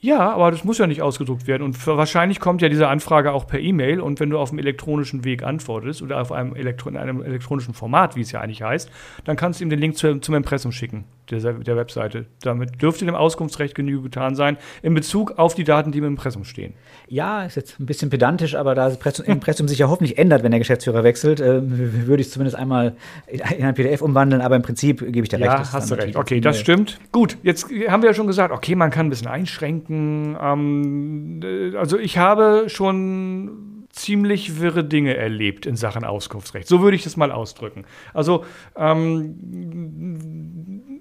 Ja, 0.00 0.30
aber 0.30 0.52
das 0.52 0.62
muss 0.62 0.78
ja 0.78 0.86
nicht 0.86 1.02
ausgedruckt 1.02 1.46
werden. 1.48 1.64
Und 1.64 1.86
wahrscheinlich 1.86 2.38
kommt 2.38 2.62
ja 2.62 2.68
diese 2.68 2.86
Anfrage 2.88 3.32
auch 3.32 3.46
per 3.46 3.58
E-Mail. 3.58 4.00
Und 4.00 4.20
wenn 4.20 4.30
du 4.30 4.38
auf 4.38 4.50
dem 4.50 4.58
elektronischen 4.58 5.24
Weg 5.24 5.42
antwortest 5.42 6.02
oder 6.02 6.20
auf 6.20 6.30
einem, 6.30 6.54
Elektro 6.54 6.88
in 6.88 6.96
einem 6.96 7.20
elektronischen 7.20 7.74
Format, 7.74 8.14
wie 8.14 8.20
es 8.20 8.30
ja 8.30 8.40
eigentlich 8.40 8.62
heißt, 8.62 8.90
dann 9.24 9.36
kannst 9.36 9.58
du 9.58 9.64
ihm 9.64 9.70
den 9.70 9.80
Link 9.80 9.96
zu, 9.96 10.20
zum 10.20 10.36
Impressum 10.36 10.70
schicken 10.70 11.04
der, 11.30 11.52
der 11.54 11.76
Webseite. 11.76 12.26
Damit 12.42 12.80
dürfte 12.82 13.04
dem 13.04 13.14
Auskunftsrecht 13.14 13.74
Genüge 13.74 14.02
getan 14.02 14.34
sein 14.34 14.56
in 14.82 14.94
Bezug 14.94 15.38
auf 15.38 15.54
die 15.54 15.64
Daten, 15.64 15.92
die 15.92 15.98
im 15.98 16.04
Impressum 16.04 16.44
stehen. 16.44 16.74
Ja, 17.08 17.44
ist 17.44 17.56
jetzt 17.56 17.80
ein 17.80 17.86
bisschen 17.86 18.10
pedantisch, 18.10 18.54
aber 18.54 18.74
da 18.74 18.90
das 18.90 19.20
Impressum 19.20 19.68
sich 19.68 19.78
ja 19.78 19.88
hoffentlich 19.88 20.18
ändert, 20.18 20.42
wenn 20.42 20.50
der 20.50 20.60
Geschäftsführer 20.60 21.04
wechselt, 21.04 21.40
äh, 21.40 21.60
würde 21.62 22.20
ich 22.20 22.28
es 22.28 22.32
zumindest 22.32 22.56
einmal 22.56 22.96
in 23.26 23.64
ein 23.64 23.74
PDF 23.74 24.02
umwandeln. 24.02 24.42
Aber 24.42 24.56
im 24.56 24.62
Prinzip 24.62 25.00
gebe 25.00 25.20
ich 25.20 25.28
dir 25.28 25.38
recht. 25.38 25.46
Ja, 25.46 25.72
hast 25.72 25.90
du 25.90 25.94
recht. 25.94 26.16
Okay, 26.16 26.40
das 26.40 26.58
stimmt. 26.58 26.98
Gut, 27.12 27.36
jetzt 27.42 27.68
haben 27.88 28.02
wir 28.02 28.10
ja 28.10 28.14
schon 28.14 28.26
gesagt, 28.26 28.52
okay, 28.52 28.74
man 28.74 28.90
kann 28.90 29.06
ein 29.06 29.10
bisschen 29.10 29.28
einschränken. 29.28 30.36
Ähm, 30.40 31.40
äh, 31.42 31.76
also 31.76 31.98
ich 31.98 32.18
habe 32.18 32.64
schon 32.68 33.78
ziemlich 33.98 34.60
wirre 34.60 34.84
Dinge 34.84 35.16
erlebt 35.16 35.66
in 35.66 35.76
Sachen 35.76 36.04
Auskunftsrecht. 36.04 36.68
So 36.68 36.80
würde 36.82 36.96
ich 36.96 37.02
das 37.04 37.16
mal 37.16 37.32
ausdrücken. 37.32 37.84
Also 38.14 38.44
ähm, 38.76 39.34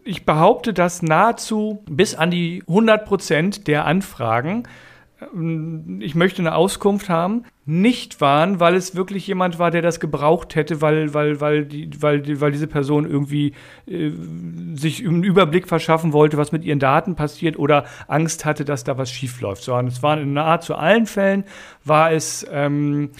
ich 0.08 0.26
behaupte, 0.26 0.74
dass 0.74 1.02
nahezu 1.02 1.84
bis 1.90 2.16
an 2.16 2.32
die 2.32 2.64
100 2.68 3.06
Prozent 3.06 3.68
der 3.68 3.86
Anfragen 3.86 4.64
ähm, 5.34 6.00
ich 6.02 6.16
möchte 6.16 6.42
eine 6.42 6.56
Auskunft 6.56 7.10
haben, 7.10 7.44
nicht 7.66 8.22
waren, 8.22 8.60
weil 8.60 8.76
es 8.76 8.96
wirklich 8.96 9.28
jemand 9.28 9.60
war, 9.60 9.72
der 9.72 9.82
das 9.82 10.00
gebraucht 10.00 10.56
hätte, 10.56 10.82
weil, 10.82 11.14
weil, 11.14 11.42
weil, 11.42 11.66
die, 11.66 11.90
weil, 12.02 12.40
weil 12.40 12.52
diese 12.52 12.68
Person 12.68 13.10
irgendwie 13.10 13.54
äh, 13.88 14.12
sich 14.76 15.06
einen 15.06 15.24
Überblick 15.24 15.68
verschaffen 15.68 16.14
wollte, 16.14 16.38
was 16.38 16.52
mit 16.52 16.64
ihren 16.64 16.80
Daten 16.80 17.16
passiert 17.16 17.58
oder 17.58 17.86
Angst 18.08 18.46
hatte, 18.46 18.66
dass 18.66 18.84
da 18.84 18.98
was 18.98 19.12
schiefläuft. 19.12 19.64
Sondern 19.64 19.88
es 19.88 20.04
waren 20.04 20.22
in 20.22 20.34
nahezu 20.34 20.76
allen 20.76 21.06
Fällen, 21.06 21.44
war 21.84 22.12
es, 22.12 22.46
ähm, 22.52 23.12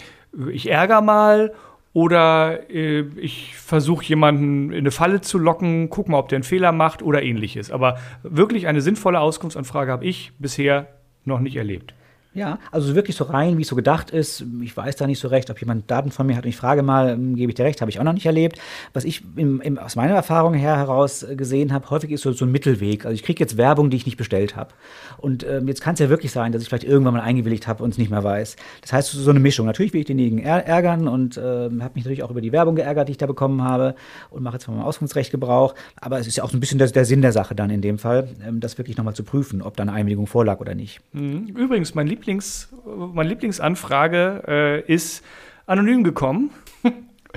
ich 0.52 0.70
ärgere 0.70 1.02
mal 1.02 1.54
oder 1.98 2.70
äh, 2.70 3.06
ich 3.16 3.56
versuche 3.56 4.06
jemanden 4.06 4.72
in 4.72 4.78
eine 4.78 4.92
Falle 4.92 5.22
zu 5.22 5.40
locken, 5.40 5.90
guck 5.90 6.08
mal, 6.10 6.20
ob 6.20 6.30
der 6.30 6.36
einen 6.36 6.44
Fehler 6.44 6.72
macht 6.72 7.02
oder 7.02 7.24
ähnliches. 7.24 7.72
Aber 7.72 7.98
wirklich 8.22 8.68
eine 8.68 8.82
sinnvolle 8.82 9.20
Auskunftsanfrage 9.20 9.94
habe 9.94 10.06
ich 10.06 10.32
bisher 10.38 10.90
noch 11.26 11.40
nicht 11.40 11.56
erlebt. 11.56 11.96
Ja, 12.38 12.60
also 12.72 12.94
wirklich 12.94 13.16
so 13.16 13.24
rein, 13.24 13.58
wie 13.58 13.64
es 13.64 13.68
so 13.68 13.76
gedacht 13.76 14.12
ist. 14.12 14.46
Ich 14.62 14.78
weiß 14.78 14.96
da 14.96 15.08
nicht 15.08 15.20
so 15.20 15.28
recht, 15.28 15.50
ob 15.50 15.60
jemand 15.60 15.90
Daten 15.90 16.12
von 16.12 16.28
mir 16.28 16.38
hat 16.38 16.44
und 16.44 16.50
ich 16.50 16.56
frage 16.56 16.84
mal, 16.84 17.10
ähm, 17.10 17.36
gebe 17.36 17.52
ich 17.52 17.56
dir 17.56 17.66
recht, 17.66 17.82
habe 17.82 17.90
ich 17.90 18.00
auch 18.00 18.04
noch 18.04 18.14
nicht 18.14 18.28
erlebt. 18.28 18.60
Was 18.94 19.06
ich 19.06 19.24
im, 19.36 19.60
im, 19.60 19.80
aus 19.80 19.96
meiner 19.96 20.14
Erfahrung 20.14 20.54
her 20.54 20.78
heraus 20.78 21.26
gesehen 21.36 21.74
habe, 21.74 21.90
häufig 21.90 22.12
ist 22.12 22.22
so, 22.22 22.32
so 22.34 22.46
ein 22.46 22.52
Mittelweg. 22.52 23.06
Also 23.06 23.16
ich 23.16 23.24
kriege 23.24 23.40
jetzt 23.40 23.58
Werbung, 23.58 23.90
die 23.90 23.98
ich 23.98 24.06
nicht 24.06 24.18
bestellt 24.18 24.56
habe. 24.56 24.70
Und 25.18 25.48
ähm, 25.50 25.68
jetzt 25.68 25.82
kann 25.82 25.96
es 25.96 26.00
ja 26.00 26.10
wirklich 26.10 26.32
sein, 26.32 26.52
dass 26.52 26.62
ich 26.62 26.70
vielleicht 26.70 26.84
irgendwann 26.84 27.16
mal 27.16 27.22
eingewilligt 27.22 27.68
habe 27.68 27.84
und 27.84 27.90
es 27.90 27.98
nicht 27.98 28.12
mehr 28.12 28.24
weiß. 28.24 28.56
Das 28.82 28.94
heißt, 28.94 29.12
so 29.12 29.30
eine 29.32 29.40
Mischung. 29.40 29.66
Natürlich 29.66 29.94
will 29.94 30.02
ich 30.02 30.06
denjenigen 30.06 30.38
ärgern 30.38 31.08
und 31.08 31.38
äh, 31.38 31.42
habe 31.42 31.92
mich 31.96 32.04
natürlich 32.04 32.22
auch 32.22 32.30
über 32.30 32.42
die 32.42 32.52
Werbung 32.52 32.76
geärgert, 32.76 33.08
die 33.08 33.14
ich 33.14 33.18
da 33.18 33.26
bekommen 33.26 33.64
habe 33.64 33.96
und 34.30 34.44
mache 34.44 34.58
jetzt 34.58 34.66
von 34.66 34.76
meinem 34.76 34.86
Auskunftsrecht 34.86 35.32
Gebrauch. 35.32 35.74
Aber 36.00 36.20
es 36.20 36.28
ist 36.28 36.38
ja 36.38 36.44
auch 36.44 36.52
so 36.52 36.58
ein 36.58 36.60
bisschen 36.60 36.78
der, 36.78 36.88
der 36.90 37.06
Sinn 37.06 37.24
der 37.24 37.32
Sache 37.32 37.56
dann 37.56 37.72
in 37.72 37.82
dem 37.82 37.98
Fall, 37.98 38.30
ähm, 38.46 38.60
das 38.60 38.78
wirklich 38.78 38.96
nochmal 38.96 39.16
zu 39.16 39.24
prüfen, 39.24 39.64
ob 39.64 39.76
da 39.76 39.82
eine 39.82 39.94
Einwilligung 39.94 40.28
vorlag 40.28 40.60
oder 40.60 40.76
nicht. 40.76 41.02
Mhm. 41.14 41.48
Übrigens, 41.56 41.96
mein 41.96 42.06
Lieblings 42.06 42.27
Lieblings, 42.28 42.68
meine 42.86 43.30
Lieblingsanfrage 43.30 44.44
äh, 44.48 44.94
ist 44.94 45.24
anonym 45.66 46.04
gekommen. 46.04 46.52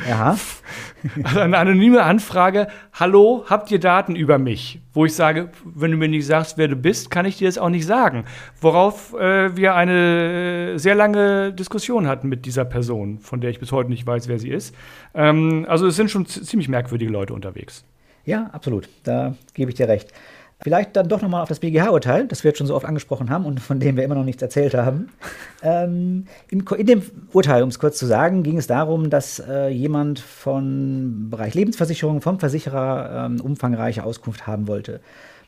Ja. 0.09 0.37
Also 1.23 1.41
eine 1.41 1.57
anonyme 1.57 2.03
Anfrage: 2.03 2.69
Hallo, 2.93 3.45
habt 3.49 3.71
ihr 3.71 3.81
Daten 3.81 4.17
über 4.17 4.39
mich? 4.39 4.81
Wo 4.93 5.07
ich 5.07 5.15
sage, 5.15 5.49
wenn 5.65 5.91
du 5.91 5.97
mir 5.97 6.09
nicht 6.09 6.27
sagst, 6.27 6.59
wer 6.59 6.69
du 6.69 6.77
bist, 6.77 7.11
kann 7.11 7.25
ich 7.25 7.39
dir 7.39 7.49
das 7.49 7.57
auch 7.57 7.71
nicht 7.71 7.87
sagen. 7.87 8.25
Worauf 8.61 9.15
äh, 9.15 9.57
wir 9.57 9.75
eine 9.75 10.79
sehr 10.79 10.95
lange 10.95 11.55
Diskussion 11.55 12.07
hatten 12.07 12.29
mit 12.29 12.45
dieser 12.45 12.67
Person, 12.67 13.19
von 13.19 13.41
der 13.41 13.49
ich 13.49 13.61
bis 13.61 13.73
heute 13.73 13.89
nicht 13.89 14.07
weiß, 14.07 14.29
wer 14.29 14.39
sie 14.39 14.51
ist. 14.51 14.75
Ähm, 15.15 15.65
also 15.69 15.87
es 15.87 15.97
sind 15.97 16.11
schon 16.11 16.27
ziemlich 16.27 16.69
merkwürdige 16.69 17.11
Leute 17.11 17.33
unterwegs. 17.33 17.85
Ja, 18.27 18.51
absolut. 18.53 18.91
Da 19.05 19.35
gebe 19.55 19.71
ich 19.71 19.77
dir 19.77 19.89
recht. 19.89 20.13
Vielleicht 20.63 20.95
dann 20.95 21.09
doch 21.09 21.23
nochmal 21.23 21.43
auf 21.43 21.49
das 21.49 21.61
BGH-Urteil, 21.61 22.27
das 22.27 22.45
wir 22.45 22.51
jetzt 22.51 22.59
schon 22.59 22.67
so 22.67 22.75
oft 22.75 22.85
angesprochen 22.85 23.31
haben 23.31 23.47
und 23.47 23.61
von 23.61 23.81
dem 23.81 23.97
wir 23.97 24.05
immer 24.05 24.15
noch 24.15 24.25
nichts 24.25 24.43
erzählt 24.43 24.75
haben. 24.75 25.09
Ähm, 25.63 26.25
in, 26.49 26.61
in, 26.79 26.87
dem 26.87 27.03
Urteil, 27.35 27.63
um 27.63 27.69
es 27.69 27.79
kurz 27.79 27.99
zu 27.99 28.07
sagen, 28.07 28.43
ging 28.43 28.57
es 28.57 28.67
darum, 28.67 29.11
dass 29.11 29.41
äh, 29.41 29.69
jemand 29.69 30.19
von 30.19 31.29
Bereich 31.29 31.53
Lebensversicherung 31.53 32.23
vom 32.23 32.41
Versicherer 32.41 33.27
ähm, 33.27 33.43
umfangreiche 33.43 34.03
Auskunft 34.03 34.47
haben 34.47 34.69
wollte. 34.69 35.01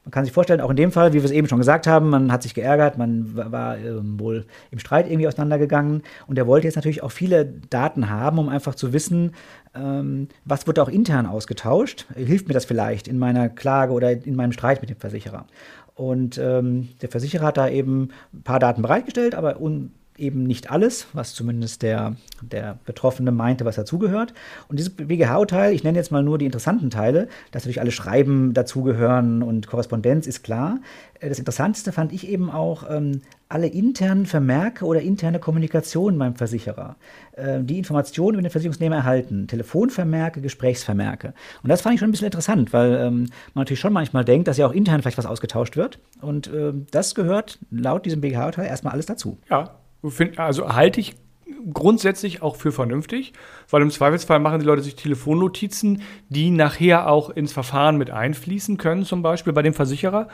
Man 0.05 0.11
kann 0.11 0.25
sich 0.25 0.33
vorstellen, 0.33 0.61
auch 0.61 0.71
in 0.71 0.77
dem 0.77 0.91
Fall, 0.91 1.13
wie 1.13 1.19
wir 1.19 1.25
es 1.25 1.31
eben 1.31 1.47
schon 1.47 1.59
gesagt 1.59 1.87
haben, 1.87 2.11
man 2.11 2.33
hat 2.33 2.43
sich 2.43 2.55
geärgert, 2.55 2.99
man 2.99 3.37
war 3.37 3.79
ähm, 3.79 4.19
wohl 4.19 4.47
im 4.73 4.81
Streit 4.81 5.07
irgendwie 5.07 5.29
auseinandergegangen 5.29 6.03
und 6.27 6.39
er 6.39 6.49
wollte 6.49 6.67
jetzt 6.67 6.75
natürlich 6.75 7.05
auch 7.05 7.13
viele 7.13 7.47
Daten 7.71 8.11
haben, 8.11 8.39
um 8.39 8.49
einfach 8.49 8.75
zu 8.75 8.93
wissen, 8.93 9.33
ähm, 9.75 10.27
was 10.45 10.67
wird 10.67 10.81
auch 10.81 10.89
intern 10.89 11.27
ausgetauscht? 11.27 12.07
Hilft 12.17 12.49
mir 12.49 12.55
das 12.55 12.65
vielleicht 12.65 13.07
in 13.07 13.19
meiner 13.19 13.49
Klage 13.49 13.93
oder 13.93 14.11
in 14.11 14.35
meinem 14.35 14.53
Streit 14.53 14.81
mit 14.81 14.91
dem 14.91 14.97
Versicherer? 14.97 15.47
Und 15.95 16.37
ähm, 16.39 16.89
der 17.01 17.09
Versicherer 17.09 17.47
hat 17.47 17.57
da 17.57 17.69
eben 17.69 18.09
ein 18.33 18.43
paar 18.43 18.59
Daten 18.59 18.83
bereitgestellt, 18.83 19.35
aber 19.35 19.61
un 19.61 19.93
eben 20.19 20.45
nicht 20.45 20.71
alles, 20.71 21.07
was 21.13 21.35
zumindest 21.35 21.83
der, 21.83 22.17
der 22.41 22.79
Betroffene 22.85 23.33
meinte, 23.33 23.65
was 23.65 23.77
dazugehört. 23.77 24.35
Und 24.69 24.79
dieses 24.79 24.95
BGH-Urteil, 24.95 25.73
ich 25.73 25.85
nenne 25.85 25.99
jetzt 25.99 26.13
mal 26.13 26.23
nur 26.23 26.39
die 26.39 26.45
interessanten 26.45 26.91
Teile, 26.91 27.29
dass 27.51 27.63
natürlich 27.63 27.81
alle 27.81 27.93
Schreiben 27.93 28.53
dazugehören 28.55 29.43
und 29.43 29.67
Korrespondenz 29.67 30.27
ist 30.27 30.43
klar. 30.43 30.81
Äh, 31.21 31.29
das 31.29 31.39
Interessanteste 31.39 31.93
fand 31.93 32.13
ich 32.13 32.29
eben 32.29 32.51
auch 32.51 32.85
ähm, 32.91 33.23
alle 33.49 33.67
internen 33.67 34.27
Vermerke 34.27 34.85
oder 34.85 35.01
interne 35.01 35.39
Kommunikation 35.39 36.19
beim 36.19 36.37
Versicherer. 36.37 36.97
Äh, 37.33 37.61
die 37.63 37.79
Informationen 37.79 38.35
über 38.35 38.43
den 38.43 38.51
Versicherungsnehmer 38.51 38.97
erhalten. 38.97 39.47
Telefonvermerke, 39.47 40.41
Gesprächsvermerke. 40.41 41.35
Und 41.63 41.69
das 41.69 41.81
fand 41.81 41.95
ich 41.95 42.01
schon 42.01 42.09
ein 42.09 42.13
bisschen 42.13 42.27
interessant, 42.27 42.73
weil 42.73 42.95
ähm, 42.95 43.19
man 43.55 43.63
natürlich 43.63 43.81
schon 43.81 43.93
manchmal 43.93 44.25
denkt, 44.25 44.49
dass 44.49 44.57
ja 44.59 44.67
auch 44.67 44.73
intern 44.73 45.01
vielleicht 45.01 45.19
was 45.19 45.27
ausgetauscht 45.27 45.77
wird. 45.77 45.99
Und 46.21 46.49
äh, 46.49 46.73
das 46.91 47.15
gehört 47.15 47.59
laut 47.71 48.05
diesem 48.05 48.21
BGH-Urteil 48.21 48.67
erstmal 48.67 48.93
alles 48.93 49.07
dazu. 49.07 49.39
Ja, 49.51 49.71
also 50.37 50.75
halte 50.75 51.01
ich 51.01 51.15
grundsätzlich 51.73 52.43
auch 52.43 52.57
für 52.57 52.73
vernünftig, 52.73 53.33
weil 53.71 53.83
im 53.83 53.91
Zweifelsfall 53.91 54.41
machen 54.41 54.61
die 54.61 54.67
Leute 54.67 54.83
sich 54.83 54.97
Telefonnotizen, 54.97 56.03
die 56.29 56.51
nachher 56.51 57.09
auch 57.09 57.31
ins 57.31 57.53
Verfahren 57.53 57.97
mit 57.99 58.11
einfließen 58.11 58.79
können, 58.79 59.05
zum 59.05 59.23
Beispiel 59.23 59.53
bei 59.53 59.63
dem 59.63 59.75
Versicherer. 59.75 60.29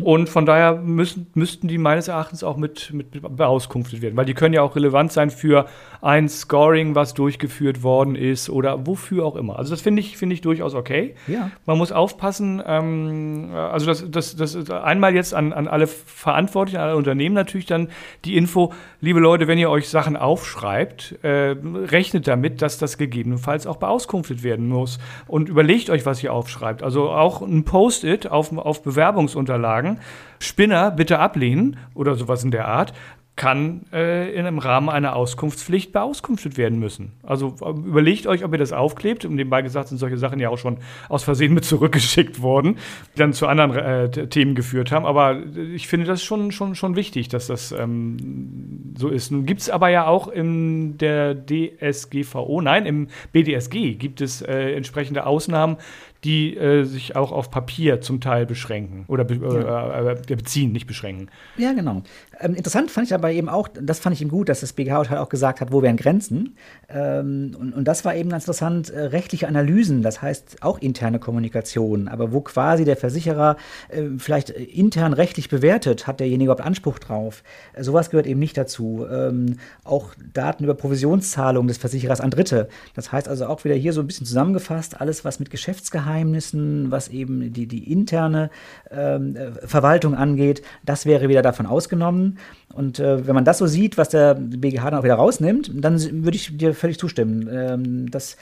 Und 0.00 0.28
von 0.28 0.46
daher 0.46 0.76
müssen, 0.76 1.26
müssten 1.34 1.68
die 1.68 1.76
meines 1.76 2.08
Erachtens 2.08 2.42
auch 2.42 2.56
mit, 2.56 2.92
mit 2.92 3.20
beauskunftet 3.36 4.00
werden, 4.00 4.16
weil 4.16 4.24
die 4.24 4.34
können 4.34 4.54
ja 4.54 4.62
auch 4.62 4.74
relevant 4.74 5.12
sein 5.12 5.30
für 5.30 5.66
ein 6.00 6.28
Scoring, 6.28 6.94
was 6.94 7.14
durchgeführt 7.14 7.82
worden 7.82 8.16
ist 8.16 8.48
oder 8.48 8.86
wofür 8.86 9.26
auch 9.26 9.36
immer. 9.36 9.58
Also 9.58 9.70
das 9.72 9.82
finde 9.82 10.00
ich, 10.00 10.16
finde 10.16 10.34
ich 10.34 10.40
durchaus 10.40 10.74
okay. 10.74 11.14
Ja. 11.26 11.50
Man 11.66 11.78
muss 11.78 11.92
aufpassen, 11.92 12.62
ähm, 12.66 13.50
also 13.54 13.86
das, 13.86 14.10
das, 14.10 14.36
das 14.36 14.70
einmal 14.70 15.14
jetzt 15.14 15.34
an, 15.34 15.52
an 15.52 15.68
alle 15.68 15.86
Verantwortlichen, 15.86 16.78
an 16.78 16.88
alle 16.88 16.96
Unternehmen 16.96 17.34
natürlich 17.34 17.66
dann 17.66 17.88
die 18.24 18.36
Info, 18.36 18.72
liebe 19.00 19.20
Leute, 19.20 19.46
wenn 19.46 19.58
ihr 19.58 19.70
euch 19.70 19.88
Sachen 19.88 20.16
aufschreibt, 20.16 21.18
äh, 21.22 21.54
rechnet 21.64 22.26
damit, 22.26 22.62
dass 22.62 22.78
das 22.78 22.98
gegebenenfalls 22.98 23.66
auch 23.66 23.76
beauskunftet 23.76 24.42
werden 24.42 24.68
muss 24.68 24.98
und 25.26 25.48
überlegt 25.48 25.90
euch, 25.90 26.06
was 26.06 26.22
ihr 26.22 26.32
aufschreibt. 26.32 26.82
Also 26.82 27.10
auch 27.10 27.42
ein 27.42 27.64
Post-it 27.64 28.30
auf, 28.30 28.56
auf 28.56 28.82
Bewerbungsunterlagen 28.82 29.81
sagen, 29.82 29.98
Spinner 30.38 30.90
bitte 30.90 31.18
ablehnen 31.18 31.76
oder 31.94 32.14
sowas 32.14 32.44
in 32.44 32.50
der 32.50 32.68
Art, 32.68 32.92
kann 33.34 33.86
äh, 33.94 34.30
in 34.34 34.44
einem 34.44 34.58
Rahmen 34.58 34.90
einer 34.90 35.16
Auskunftspflicht 35.16 35.90
beauskunftet 35.90 36.58
werden 36.58 36.78
müssen. 36.78 37.12
Also 37.22 37.56
äh, 37.62 37.70
überlegt 37.70 38.26
euch, 38.26 38.44
ob 38.44 38.52
ihr 38.52 38.58
das 38.58 38.74
aufklebt. 38.74 39.24
Und 39.24 39.36
nebenbei 39.36 39.62
gesagt 39.62 39.88
sind 39.88 39.96
solche 39.96 40.18
Sachen 40.18 40.38
ja 40.38 40.50
auch 40.50 40.58
schon 40.58 40.76
aus 41.08 41.24
Versehen 41.24 41.54
mit 41.54 41.64
zurückgeschickt 41.64 42.42
worden, 42.42 42.76
die 43.14 43.18
dann 43.18 43.32
zu 43.32 43.46
anderen 43.46 43.74
äh, 43.74 44.28
Themen 44.28 44.54
geführt 44.54 44.92
haben. 44.92 45.06
Aber 45.06 45.40
ich 45.74 45.88
finde 45.88 46.06
das 46.06 46.22
schon, 46.22 46.52
schon, 46.52 46.74
schon 46.74 46.94
wichtig, 46.94 47.28
dass 47.28 47.46
das 47.46 47.72
ähm, 47.72 48.92
so 48.98 49.08
ist. 49.08 49.30
Nun 49.30 49.46
gibt 49.46 49.62
es 49.62 49.70
aber 49.70 49.88
ja 49.88 50.06
auch 50.06 50.28
in 50.28 50.98
der 50.98 51.34
DSGVO, 51.34 52.60
nein, 52.60 52.84
im 52.84 53.08
BDSG 53.32 53.94
gibt 53.94 54.20
es 54.20 54.42
äh, 54.42 54.74
entsprechende 54.74 55.24
Ausnahmen, 55.24 55.78
die 56.24 56.56
äh, 56.56 56.84
sich 56.84 57.16
auch 57.16 57.32
auf 57.32 57.50
Papier 57.50 58.00
zum 58.00 58.20
Teil 58.20 58.46
beschränken 58.46 59.04
oder 59.08 59.24
be 59.24 59.40
ja. 59.42 60.10
äh, 60.10 60.12
äh, 60.12 60.36
beziehen, 60.36 60.70
nicht 60.70 60.86
beschränken. 60.86 61.28
Ja, 61.56 61.72
genau. 61.72 62.02
Ähm, 62.38 62.54
interessant 62.54 62.92
fand 62.92 63.06
ich 63.06 63.10
dabei 63.10 63.34
eben 63.34 63.48
auch, 63.48 63.68
das 63.68 63.98
fand 63.98 64.14
ich 64.14 64.22
ihm 64.22 64.28
gut, 64.28 64.48
dass 64.48 64.60
das 64.60 64.72
BGH 64.72 65.08
halt 65.10 65.18
auch 65.18 65.28
gesagt 65.28 65.60
hat, 65.60 65.72
wo 65.72 65.82
wären 65.82 65.96
Grenzen. 65.96 66.56
Ähm, 66.88 67.56
und, 67.58 67.72
und 67.72 67.88
das 67.88 68.04
war 68.04 68.14
eben 68.14 68.30
ganz 68.30 68.44
interessant, 68.44 68.90
äh, 68.90 69.00
rechtliche 69.00 69.48
Analysen, 69.48 70.02
das 70.02 70.22
heißt 70.22 70.62
auch 70.62 70.78
interne 70.78 71.18
Kommunikation, 71.18 72.06
aber 72.06 72.32
wo 72.32 72.40
quasi 72.40 72.84
der 72.84 72.96
Versicherer 72.96 73.56
äh, 73.88 74.04
vielleicht 74.18 74.50
intern 74.50 75.14
rechtlich 75.14 75.48
bewertet, 75.48 76.06
hat 76.06 76.20
derjenige 76.20 76.52
überhaupt 76.52 76.64
Anspruch 76.64 77.00
drauf. 77.00 77.42
Äh, 77.72 77.82
sowas 77.82 78.10
gehört 78.10 78.26
eben 78.26 78.38
nicht 78.38 78.56
dazu. 78.56 79.06
Ähm, 79.10 79.56
auch 79.82 80.14
Daten 80.32 80.62
über 80.62 80.74
Provisionszahlungen 80.74 81.66
des 81.66 81.78
Versicherers 81.78 82.20
an 82.20 82.30
Dritte. 82.30 82.68
Das 82.94 83.10
heißt 83.10 83.26
also 83.26 83.46
auch 83.46 83.64
wieder 83.64 83.74
hier 83.74 83.92
so 83.92 84.00
ein 84.00 84.06
bisschen 84.06 84.26
zusammengefasst, 84.26 85.00
alles 85.00 85.24
was 85.24 85.40
mit 85.40 85.50
Geschäftsgeheimnissen 85.50 86.11
Geheimnissen, 86.12 86.90
was 86.90 87.08
eben 87.08 87.52
die, 87.52 87.66
die 87.66 87.90
interne 87.90 88.50
ähm, 88.90 89.34
äh, 89.34 89.66
Verwaltung 89.66 90.14
angeht, 90.14 90.62
das 90.84 91.06
wäre 91.06 91.28
wieder 91.28 91.42
davon 91.42 91.66
ausgenommen. 91.66 92.38
Und 92.74 92.98
äh, 92.98 93.26
wenn 93.26 93.34
man 93.34 93.44
das 93.44 93.58
so 93.58 93.66
sieht, 93.66 93.96
was 93.96 94.10
der 94.10 94.34
BGH 94.34 94.90
dann 94.90 95.00
auch 95.00 95.04
wieder 95.04 95.14
rausnimmt, 95.14 95.70
dann 95.74 95.98
würde 96.24 96.36
ich 96.36 96.56
dir 96.56 96.74
völlig 96.74 96.98
zustimmen. 96.98 97.48
Ähm, 97.50 98.10
das 98.10 98.36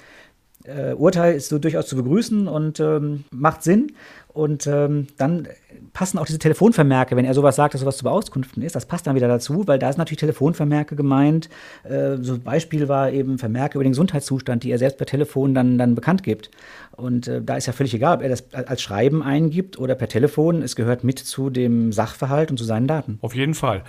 äh, 0.71 0.95
Urteil 0.95 1.35
ist 1.35 1.49
so 1.49 1.59
durchaus 1.59 1.87
zu 1.87 1.97
begrüßen 1.97 2.49
und 2.49 2.81
ähm, 2.81 3.25
macht 3.31 3.63
Sinn. 3.63 3.93
Und 4.33 4.67
ähm, 4.69 5.09
dann 5.17 5.49
passen 5.93 6.19
auch 6.19 6.27
diese 6.27 6.39
Telefonvermerke, 6.39 7.17
wenn 7.17 7.25
er 7.25 7.35
sowas 7.35 7.57
sagt, 7.57 7.75
dass 7.75 7.81
sowas 7.81 7.97
zu 7.97 8.05
Beauskünften 8.05 8.63
ist, 8.63 8.77
das 8.77 8.87
passt 8.87 9.07
dann 9.07 9.17
wieder 9.17 9.27
dazu, 9.27 9.67
weil 9.67 9.79
da 9.79 9.91
ist 9.91 9.99
natürlich 9.99 10.21
Telefonvermerke 10.21 10.95
gemeint. 10.95 11.49
Äh, 11.83 12.17
so 12.21 12.35
ein 12.35 12.43
Beispiel 12.43 12.89
war 12.89 13.11
eben 13.11 13.39
Vermerke 13.39 13.77
über 13.77 13.85
den 13.85 13.93
Gesundheitszustand, 13.93 14.63
die 14.63 14.71
er 14.71 14.79
selbst 14.79 14.99
per 14.99 15.07
Telefon 15.07 15.55
dann, 15.55 15.79
dann 15.79 15.95
bekannt 15.95 16.23
gibt. 16.23 16.51
Und 16.93 17.27
äh, 17.27 17.43
da 17.43 17.57
ist 17.57 17.67
ja 17.67 17.73
völlig 17.73 17.93
egal, 17.95 18.19
ob 18.19 18.23
er 18.23 18.29
das 18.29 18.53
als 18.53 18.83
Schreiben 18.83 19.23
eingibt 19.23 19.79
oder 19.79 19.95
per 19.95 20.09
Telefon. 20.09 20.63
Es 20.63 20.77
gehört 20.77 21.03
mit 21.03 21.19
zu 21.19 21.51
dem 21.51 21.93
Sachverhalt 21.93 22.51
und 22.51 22.57
zu 22.57 22.65
seinen 22.65 22.87
Daten. 22.87 23.19
Auf 23.23 23.35
jeden 23.35 23.55
Fall. 23.55 23.83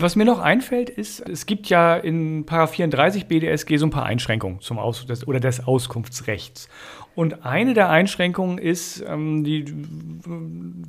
Was 0.00 0.14
mir 0.14 0.24
noch 0.24 0.38
einfällt, 0.38 0.90
ist, 0.90 1.28
es 1.28 1.44
gibt 1.44 1.68
ja 1.70 1.96
in 1.96 2.44
34 2.46 3.26
BDSG 3.26 3.78
so 3.78 3.86
ein 3.86 3.90
paar 3.90 4.06
Einschränkungen 4.06 4.60
zum 4.60 4.78
Aus 4.78 5.04
oder 5.26 5.40
des 5.40 5.66
Auskunftsrechts. 5.66 6.68
Und 7.18 7.44
eine 7.44 7.74
der 7.74 7.90
Einschränkungen 7.90 8.58
ist, 8.58 9.04
ähm, 9.04 9.42
die 9.42 9.64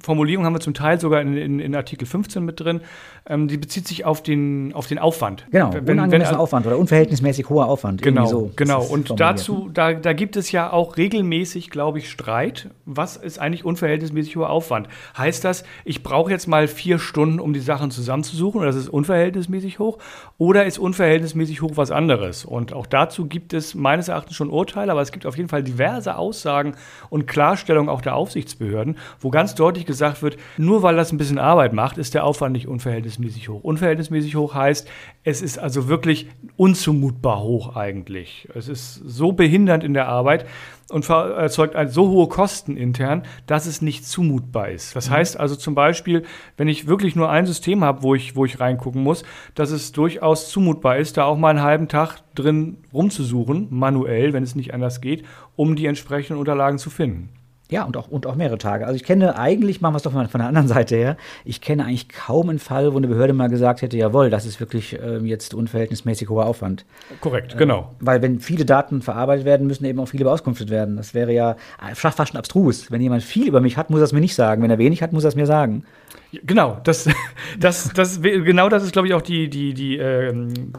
Formulierung 0.03 0.45
haben 0.45 0.53
wir 0.53 0.59
zum 0.59 0.75
Teil 0.75 0.99
sogar 0.99 1.21
in, 1.21 1.35
in, 1.35 1.59
in 1.59 1.75
Artikel 1.75 2.05
15 2.05 2.45
mit 2.45 2.59
drin, 2.59 2.81
ähm, 3.27 3.47
die 3.47 3.57
bezieht 3.57 3.87
sich 3.87 4.05
auf 4.05 4.21
den, 4.21 4.71
auf 4.75 4.85
den 4.85 4.99
Aufwand. 4.99 5.47
Genau, 5.49 5.73
wenn, 5.73 5.97
unangemessener 5.97 6.37
wenn, 6.37 6.43
Aufwand 6.43 6.67
oder 6.67 6.77
unverhältnismäßig 6.77 7.49
hoher 7.49 7.65
Aufwand. 7.65 8.03
Genau, 8.03 8.27
so 8.27 8.51
genau. 8.55 8.83
Und 8.83 9.19
dazu, 9.19 9.71
da, 9.73 9.93
da 9.93 10.13
gibt 10.13 10.35
es 10.35 10.51
ja 10.51 10.71
auch 10.71 10.97
regelmäßig, 10.97 11.71
glaube 11.71 11.97
ich, 11.97 12.11
Streit. 12.11 12.69
Was 12.85 13.17
ist 13.17 13.39
eigentlich 13.39 13.65
unverhältnismäßig 13.65 14.35
hoher 14.35 14.51
Aufwand? 14.51 14.87
Heißt 15.17 15.43
das, 15.43 15.63
ich 15.83 16.03
brauche 16.03 16.29
jetzt 16.29 16.47
mal 16.47 16.67
vier 16.67 16.99
Stunden, 16.99 17.39
um 17.39 17.53
die 17.53 17.59
Sachen 17.59 17.89
zusammenzusuchen 17.89 18.61
und 18.61 18.67
das 18.67 18.75
ist 18.75 18.89
unverhältnismäßig 18.89 19.79
hoch? 19.79 19.97
Oder 20.37 20.65
ist 20.65 20.77
unverhältnismäßig 20.77 21.63
hoch 21.63 21.71
was 21.73 21.89
anderes? 21.89 22.45
Und 22.45 22.71
auch 22.71 22.85
dazu 22.85 23.25
gibt 23.25 23.55
es 23.55 23.73
meines 23.73 24.09
Erachtens 24.09 24.35
schon 24.35 24.51
Urteile, 24.51 24.91
aber 24.91 25.01
es 25.01 25.11
gibt 25.11 25.25
auf 25.25 25.35
jeden 25.35 25.49
Fall 25.49 25.63
diverse 25.63 26.18
Aussagen 26.19 26.75
und 27.09 27.25
Klarstellungen 27.25 27.89
auch 27.89 28.01
der 28.01 28.15
Aufsichtsbehörden, 28.15 28.97
wo 29.19 29.29
ganz 29.29 29.55
deutlich 29.55 29.85
gesagt 29.85 30.21
wird, 30.21 30.37
nur 30.57 30.83
weil 30.83 30.95
das 30.95 31.11
ein 31.11 31.17
bisschen 31.17 31.39
Arbeit 31.39 31.73
macht, 31.73 31.97
ist 31.97 32.13
der 32.13 32.23
Aufwand 32.23 32.53
nicht 32.53 32.67
unverhältnismäßig 32.67 33.49
hoch. 33.49 33.63
Unverhältnismäßig 33.63 34.35
hoch 34.35 34.53
heißt, 34.53 34.87
es 35.23 35.41
ist 35.41 35.57
also 35.57 35.87
wirklich 35.87 36.27
unzumutbar 36.57 37.41
hoch 37.41 37.75
eigentlich. 37.75 38.47
Es 38.53 38.67
ist 38.67 38.95
so 38.95 39.31
behindernd 39.31 39.83
in 39.83 39.93
der 39.93 40.07
Arbeit, 40.07 40.45
und 40.89 41.09
erzeugt 41.09 41.75
also 41.75 41.93
so 41.93 42.09
hohe 42.09 42.27
Kosten 42.27 42.77
intern, 42.77 43.23
dass 43.45 43.65
es 43.65 43.81
nicht 43.81 44.05
zumutbar 44.05 44.69
ist. 44.69 44.95
Das 44.95 45.09
mhm. 45.09 45.13
heißt 45.13 45.39
also 45.39 45.55
zum 45.55 45.75
Beispiel, 45.75 46.23
wenn 46.57 46.67
ich 46.67 46.87
wirklich 46.87 47.15
nur 47.15 47.29
ein 47.29 47.45
System 47.45 47.83
habe, 47.83 48.03
wo 48.03 48.15
ich, 48.15 48.35
wo 48.35 48.45
ich 48.45 48.59
reingucken 48.59 49.03
muss, 49.03 49.23
dass 49.55 49.71
es 49.71 49.91
durchaus 49.91 50.49
zumutbar 50.49 50.97
ist, 50.97 51.17
da 51.17 51.25
auch 51.25 51.37
mal 51.37 51.49
einen 51.49 51.61
halben 51.61 51.87
Tag 51.87 52.21
drin 52.35 52.77
rumzusuchen, 52.93 53.67
manuell, 53.69 54.33
wenn 54.33 54.43
es 54.43 54.55
nicht 54.55 54.73
anders 54.73 55.01
geht, 55.01 55.25
um 55.55 55.75
die 55.75 55.85
entsprechenden 55.85 56.39
Unterlagen 56.39 56.77
zu 56.77 56.89
finden. 56.89 57.29
Ja, 57.69 57.83
und 57.83 57.95
auch, 57.97 58.07
und 58.07 58.25
auch 58.25 58.35
mehrere 58.35 58.57
Tage. 58.57 58.85
Also 58.85 58.95
ich 58.95 59.03
kenne 59.03 59.37
eigentlich, 59.37 59.79
machen 59.79 59.93
wir 59.93 59.97
es 59.97 60.03
doch 60.03 60.11
mal 60.11 60.27
von 60.27 60.39
der 60.39 60.47
anderen 60.47 60.67
Seite 60.67 60.95
her, 60.95 61.17
ich 61.45 61.61
kenne 61.61 61.85
eigentlich 61.85 62.09
kaum 62.09 62.49
einen 62.49 62.59
Fall, 62.59 62.93
wo 62.93 62.97
eine 62.97 63.07
Behörde 63.07 63.33
mal 63.33 63.49
gesagt 63.49 63.81
hätte, 63.83 63.95
jawohl, 63.95 64.29
das 64.29 64.45
ist 64.45 64.59
wirklich 64.59 64.99
äh, 64.99 65.17
jetzt 65.19 65.53
unverhältnismäßig 65.53 66.29
hoher 66.29 66.45
Aufwand. 66.45 66.85
Korrekt, 67.21 67.53
äh, 67.53 67.57
genau. 67.57 67.91
Weil 67.99 68.21
wenn 68.21 68.39
viele 68.39 68.65
Daten 68.65 69.01
verarbeitet 69.01 69.45
werden, 69.45 69.67
müssen 69.67 69.85
eben 69.85 69.99
auch 69.99 70.07
viele 70.07 70.23
beauskunftet 70.23 70.69
werden. 70.69 70.97
Das 70.97 71.13
wäre 71.13 71.31
ja 71.31 71.55
fast 71.93 72.17
schon 72.27 72.37
abstrus. 72.37 72.91
Wenn 72.91 73.01
jemand 73.01 73.23
viel 73.23 73.47
über 73.47 73.61
mich 73.61 73.77
hat, 73.77 73.89
muss 73.89 73.99
er 73.99 74.05
es 74.05 74.13
mir 74.13 74.19
nicht 74.19 74.35
sagen. 74.35 74.63
Wenn 74.63 74.71
er 74.71 74.79
wenig 74.79 75.03
hat, 75.03 75.13
muss 75.13 75.23
er 75.23 75.29
es 75.29 75.35
mir 75.35 75.45
sagen. 75.45 75.83
Genau, 76.31 76.79
das, 76.83 77.09
das, 77.59 77.91
das, 77.93 78.21
genau 78.21 78.69
das 78.69 78.83
ist, 78.83 78.93
glaube 78.93 79.07
ich, 79.07 79.13
auch 79.13 79.21
die, 79.21 79.49
die, 79.49 79.73
die 79.73 79.97
äh, 79.97 80.33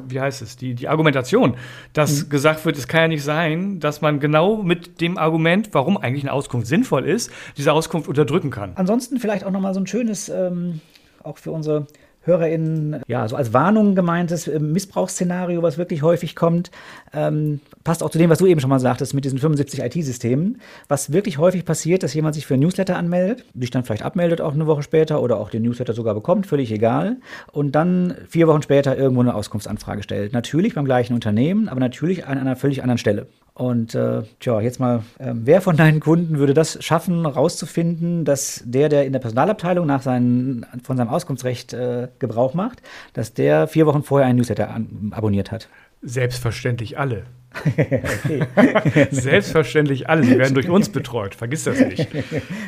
wie 0.09 0.21
heißt 0.21 0.43
es, 0.43 0.57
die, 0.57 0.75
die 0.75 0.89
Argumentation, 0.89 1.57
dass 1.93 2.25
mhm. 2.25 2.29
gesagt 2.31 2.65
wird, 2.65 2.77
es 2.77 2.87
kann 2.87 3.03
ja 3.03 3.09
nicht 3.09 3.25
sein, 3.25 3.81
dass 3.81 4.01
man 4.01 4.21
genau 4.21 4.63
mit 4.63 5.01
dem 5.01 5.19
Argument, 5.19 5.71
warum 5.73 5.97
eigentlich 5.97 6.25
eine 6.25 6.33
Auskunft 6.33 6.67
sinnvoll 6.67 7.07
ist, 7.07 7.33
diese 7.57 7.73
Auskunft 7.73 8.09
unterdrücken 8.09 8.51
kann. 8.51 8.73
Ansonsten 8.77 9.19
vielleicht 9.19 9.45
auch 9.45 9.51
nochmal 9.51 9.75
so 9.75 9.81
ein 9.81 9.87
schönes, 9.87 10.29
ähm, 10.29 10.81
auch 11.23 11.39
für 11.39 11.51
unsere 11.51 11.87
HörerInnen, 12.23 13.03
ja, 13.09 13.27
so 13.27 13.37
als 13.37 13.55
Warnung 13.55 13.95
gemeintes 13.95 14.47
äh, 14.47 14.59
Missbrauchsszenario, 14.59 15.63
was 15.63 15.79
wirklich 15.79 16.03
häufig 16.03 16.37
kommt. 16.37 16.71
Ähm, 17.15 17.61
passt 17.83 18.03
auch 18.03 18.11
zu 18.11 18.19
dem, 18.19 18.29
was 18.29 18.39
du 18.39 18.47
eben 18.47 18.61
schon 18.61 18.69
mal 18.69 18.79
sagtest, 18.79 19.15
mit 19.15 19.25
diesen 19.25 19.39
75 19.39 19.81
IT-Systemen. 19.81 20.61
Was 20.89 21.13
wirklich 21.13 21.39
häufig 21.39 21.65
passiert, 21.65 22.03
dass 22.03 22.13
jemand 22.13 22.35
sich 22.35 22.47
für 22.47 22.55
ein 22.55 22.61
Newsletter 22.61 22.97
anmeldet, 22.97 23.45
sich 23.59 23.71
dann 23.71 23.85
vielleicht 23.85 24.03
abmeldet 24.03 24.41
auch 24.41 24.53
eine 24.53 24.67
Woche 24.67 24.83
später 24.83 25.23
oder 25.23 25.39
auch 25.39 25.49
den 25.49 25.63
Newsletter 25.63 25.95
sogar 25.95 26.15
bekommt, 26.15 26.47
völlig 26.47 26.71
egal. 26.73 27.17
Und 27.53 27.73
dann 27.73 28.15
vier 28.29 28.49
Wochen 28.49 28.63
später 28.63 28.97
irgendwo 28.97 29.23
eine 29.23 29.35
Auskunftsanfrage 29.35 30.03
stellt. 30.03 30.33
Natürlich 30.33 30.75
beim 30.75 30.85
gleichen 30.85 31.15
Unternehmen, 31.15 31.69
aber 31.69 31.81
natürlich 31.81 32.27
an 32.27 32.39
einer 32.39 32.57
völlig 32.57 32.83
anderen 32.83 32.99
Stelle. 32.99 33.29
Und 33.55 33.95
äh, 33.95 34.23
tja, 34.39 34.61
jetzt 34.61 34.81
mal, 34.81 35.03
äh, 35.19 35.33
wer 35.35 35.61
von 35.61 35.77
deinen 35.77 36.01
Kunden 36.01 36.39
würde 36.39 36.55
das 36.55 36.83
schaffen, 36.83 37.27
rauszufinden, 37.27 38.25
dass 38.25 38.63
der, 38.65 38.89
der 38.89 39.07
in 39.07 39.13
der 39.13 39.21
Personalabteilung 39.21 39.87
nach 39.87 40.03
seinen, 40.03 40.65
von 40.83 40.97
seinem 40.97 41.09
Auskunftsrecht 41.09 41.73
äh, 41.73 42.09
Gebrauch 42.19 42.55
macht, 42.55 42.83
dass 43.13 43.35
der 43.35 43.69
vier 43.69 43.87
Wochen 43.87 44.03
vorher 44.03 44.29
einen 44.29 44.39
Newsletter 44.39 44.75
abonniert 45.11 45.53
hat? 45.53 45.69
Selbstverständlich 46.03 46.99
alle. 46.99 47.25
Selbstverständlich 49.11 50.09
alle. 50.09 50.23
Sie 50.23 50.39
werden 50.39 50.55
durch 50.55 50.69
uns 50.69 50.89
betreut. 50.89 51.35
Vergiss 51.35 51.65
das 51.65 51.81
nicht. 51.81 52.09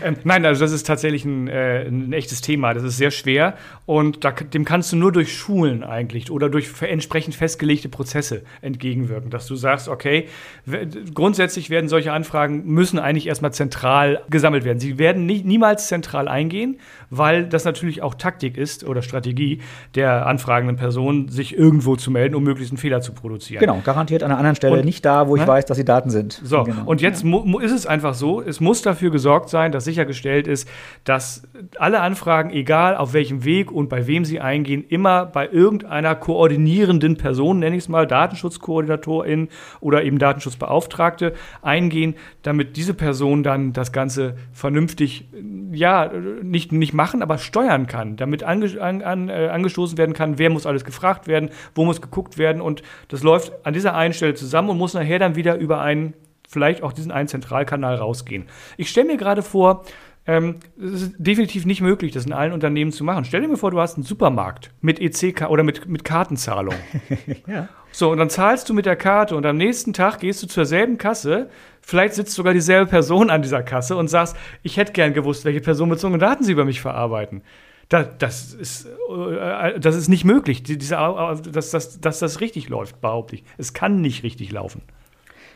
Ähm, 0.04 0.16
nein, 0.24 0.44
also 0.44 0.64
das 0.64 0.72
ist 0.72 0.86
tatsächlich 0.86 1.24
ein, 1.24 1.46
äh, 1.46 1.86
ein, 1.86 2.12
echtes 2.12 2.40
Thema. 2.40 2.74
Das 2.74 2.82
ist 2.82 2.96
sehr 2.96 3.12
schwer 3.12 3.54
und 3.86 4.24
da, 4.24 4.32
dem 4.32 4.64
kannst 4.64 4.92
du 4.92 4.96
nur 4.96 5.12
durch 5.12 5.36
Schulen 5.36 5.84
eigentlich 5.84 6.30
oder 6.30 6.48
durch 6.48 6.68
entsprechend 6.82 7.36
festgelegte 7.36 7.88
Prozesse 7.88 8.42
entgegenwirken, 8.60 9.30
dass 9.30 9.46
du 9.46 9.54
sagst, 9.54 9.88
okay, 9.88 10.26
grundsätzlich 11.14 11.70
werden 11.70 11.88
solche 11.88 12.12
Anfragen 12.12 12.64
müssen 12.66 12.98
eigentlich 12.98 13.28
erstmal 13.28 13.52
zentral 13.52 14.22
gesammelt 14.30 14.64
werden. 14.64 14.80
Sie 14.80 14.98
werden 14.98 15.26
nie, 15.26 15.42
niemals 15.42 15.86
zentral 15.86 16.26
eingehen, 16.26 16.78
weil 17.10 17.46
das 17.46 17.64
natürlich 17.64 18.02
auch 18.02 18.14
Taktik 18.14 18.56
ist 18.56 18.84
oder 18.84 19.02
Strategie 19.02 19.60
der 19.94 20.26
anfragenden 20.26 20.76
Person, 20.76 21.28
sich 21.28 21.56
irgendwo 21.56 21.94
zu 21.94 22.10
melden, 22.10 22.34
um 22.34 22.42
möglichst 22.42 22.72
einen 22.72 22.78
Fehler 22.78 23.00
zu 23.00 23.12
produzieren. 23.12 23.60
Genau, 23.60 23.80
garantiert 23.84 24.24
an 24.24 24.30
einer 24.32 24.38
anderen 24.38 24.56
Stelle 24.56 24.71
und, 24.72 24.84
nicht 24.84 25.04
da, 25.04 25.28
wo 25.28 25.36
ich 25.36 25.42
ne? 25.42 25.48
weiß, 25.48 25.66
dass 25.66 25.76
die 25.76 25.84
Daten 25.84 26.10
sind. 26.10 26.40
So, 26.44 26.64
genau. 26.64 26.82
und 26.86 27.00
jetzt 27.00 27.24
ja. 27.24 27.60
ist 27.60 27.72
es 27.72 27.86
einfach 27.86 28.14
so, 28.14 28.40
es 28.40 28.60
muss 28.60 28.82
dafür 28.82 29.10
gesorgt 29.10 29.48
sein, 29.48 29.72
dass 29.72 29.84
sichergestellt 29.84 30.46
ist, 30.46 30.68
dass 31.04 31.42
alle 31.78 32.00
Anfragen, 32.00 32.50
egal 32.50 32.96
auf 32.96 33.12
welchem 33.12 33.44
Weg 33.44 33.70
und 33.70 33.88
bei 33.88 34.06
wem 34.06 34.24
sie 34.24 34.40
eingehen, 34.40 34.84
immer 34.88 35.26
bei 35.26 35.48
irgendeiner 35.48 36.14
koordinierenden 36.14 37.16
Person, 37.16 37.58
nenne 37.58 37.76
ich 37.76 37.84
es 37.84 37.88
mal, 37.88 38.06
Datenschutzkoordinatorin 38.06 39.48
oder 39.80 40.04
eben 40.04 40.18
Datenschutzbeauftragte, 40.18 41.34
eingehen, 41.62 42.14
damit 42.42 42.76
diese 42.76 42.94
Person 42.94 43.42
dann 43.42 43.72
das 43.72 43.92
Ganze 43.92 44.36
vernünftig, 44.52 45.28
ja, 45.72 46.10
nicht, 46.42 46.72
nicht 46.72 46.94
machen, 46.94 47.22
aber 47.22 47.38
steuern 47.38 47.86
kann, 47.86 48.16
damit 48.16 48.42
ange, 48.42 48.80
an, 48.80 49.02
an, 49.02 49.28
äh, 49.28 49.48
angestoßen 49.52 49.98
werden 49.98 50.14
kann, 50.14 50.38
wer 50.38 50.50
muss 50.50 50.66
alles 50.66 50.84
gefragt 50.84 51.26
werden, 51.26 51.50
wo 51.74 51.84
muss 51.84 52.00
geguckt 52.00 52.38
werden 52.38 52.62
und 52.62 52.82
das 53.08 53.22
läuft 53.22 53.52
an 53.64 53.74
dieser 53.74 53.94
einen 53.94 54.14
Stelle 54.14 54.34
zusammen 54.34 54.61
zusammen 54.62 54.70
und 54.70 54.78
muss 54.78 54.94
nachher 54.94 55.18
dann 55.18 55.34
wieder 55.34 55.56
über 55.56 55.80
einen, 55.80 56.14
vielleicht 56.48 56.82
auch 56.82 56.92
diesen 56.92 57.12
einen 57.12 57.28
Zentralkanal 57.28 57.96
rausgehen. 57.96 58.46
Ich 58.76 58.88
stelle 58.88 59.06
mir 59.06 59.16
gerade 59.16 59.42
vor, 59.42 59.84
Ähm, 60.24 60.60
es 60.80 61.02
ist 61.02 61.14
definitiv 61.18 61.66
nicht 61.66 61.80
möglich, 61.80 62.12
das 62.12 62.26
in 62.26 62.32
allen 62.32 62.52
Unternehmen 62.52 62.92
zu 62.92 63.02
machen. 63.02 63.24
Stell 63.24 63.40
dir 63.40 63.48
mal 63.48 63.56
vor, 63.56 63.72
du 63.72 63.80
hast 63.80 63.96
einen 63.96 64.04
Supermarkt 64.04 64.70
mit 64.80 65.00
EC 65.00 65.50
oder 65.50 65.64
mit, 65.64 65.88
mit 65.88 66.04
Kartenzahlung. 66.04 66.76
ja. 67.48 67.68
So, 67.90 68.08
und 68.12 68.18
dann 68.18 68.30
zahlst 68.30 68.68
du 68.68 68.72
mit 68.72 68.86
der 68.86 68.94
Karte 68.94 69.34
und 69.34 69.44
am 69.44 69.56
nächsten 69.56 69.92
Tag 69.92 70.20
gehst 70.20 70.40
du 70.40 70.46
zur 70.46 70.64
selben 70.64 70.96
Kasse. 70.96 71.50
Vielleicht 71.80 72.14
sitzt 72.14 72.34
sogar 72.34 72.52
dieselbe 72.52 72.88
Person 72.88 73.30
an 73.30 73.42
dieser 73.42 73.64
Kasse 73.64 73.96
und 73.96 74.06
sagst, 74.06 74.36
ich 74.62 74.76
hätte 74.76 74.92
gern 74.92 75.12
gewusst, 75.12 75.44
welche 75.44 75.60
personenbezogenen 75.60 76.20
Daten 76.20 76.44
sie 76.44 76.52
über 76.52 76.64
mich 76.64 76.80
verarbeiten. 76.80 77.42
Das, 77.88 78.06
das, 78.18 78.54
ist, 78.54 78.86
äh, 78.86 79.78
das 79.78 79.96
ist 79.96 80.08
nicht 80.08 80.24
möglich, 80.24 80.62
diese, 80.62 80.96
dass, 80.96 81.70
dass, 81.70 82.00
dass 82.00 82.18
das 82.18 82.40
richtig 82.40 82.68
läuft, 82.68 83.00
behaupte 83.00 83.36
ich. 83.36 83.44
Es 83.58 83.72
kann 83.72 84.00
nicht 84.00 84.22
richtig 84.22 84.50
laufen. 84.52 84.82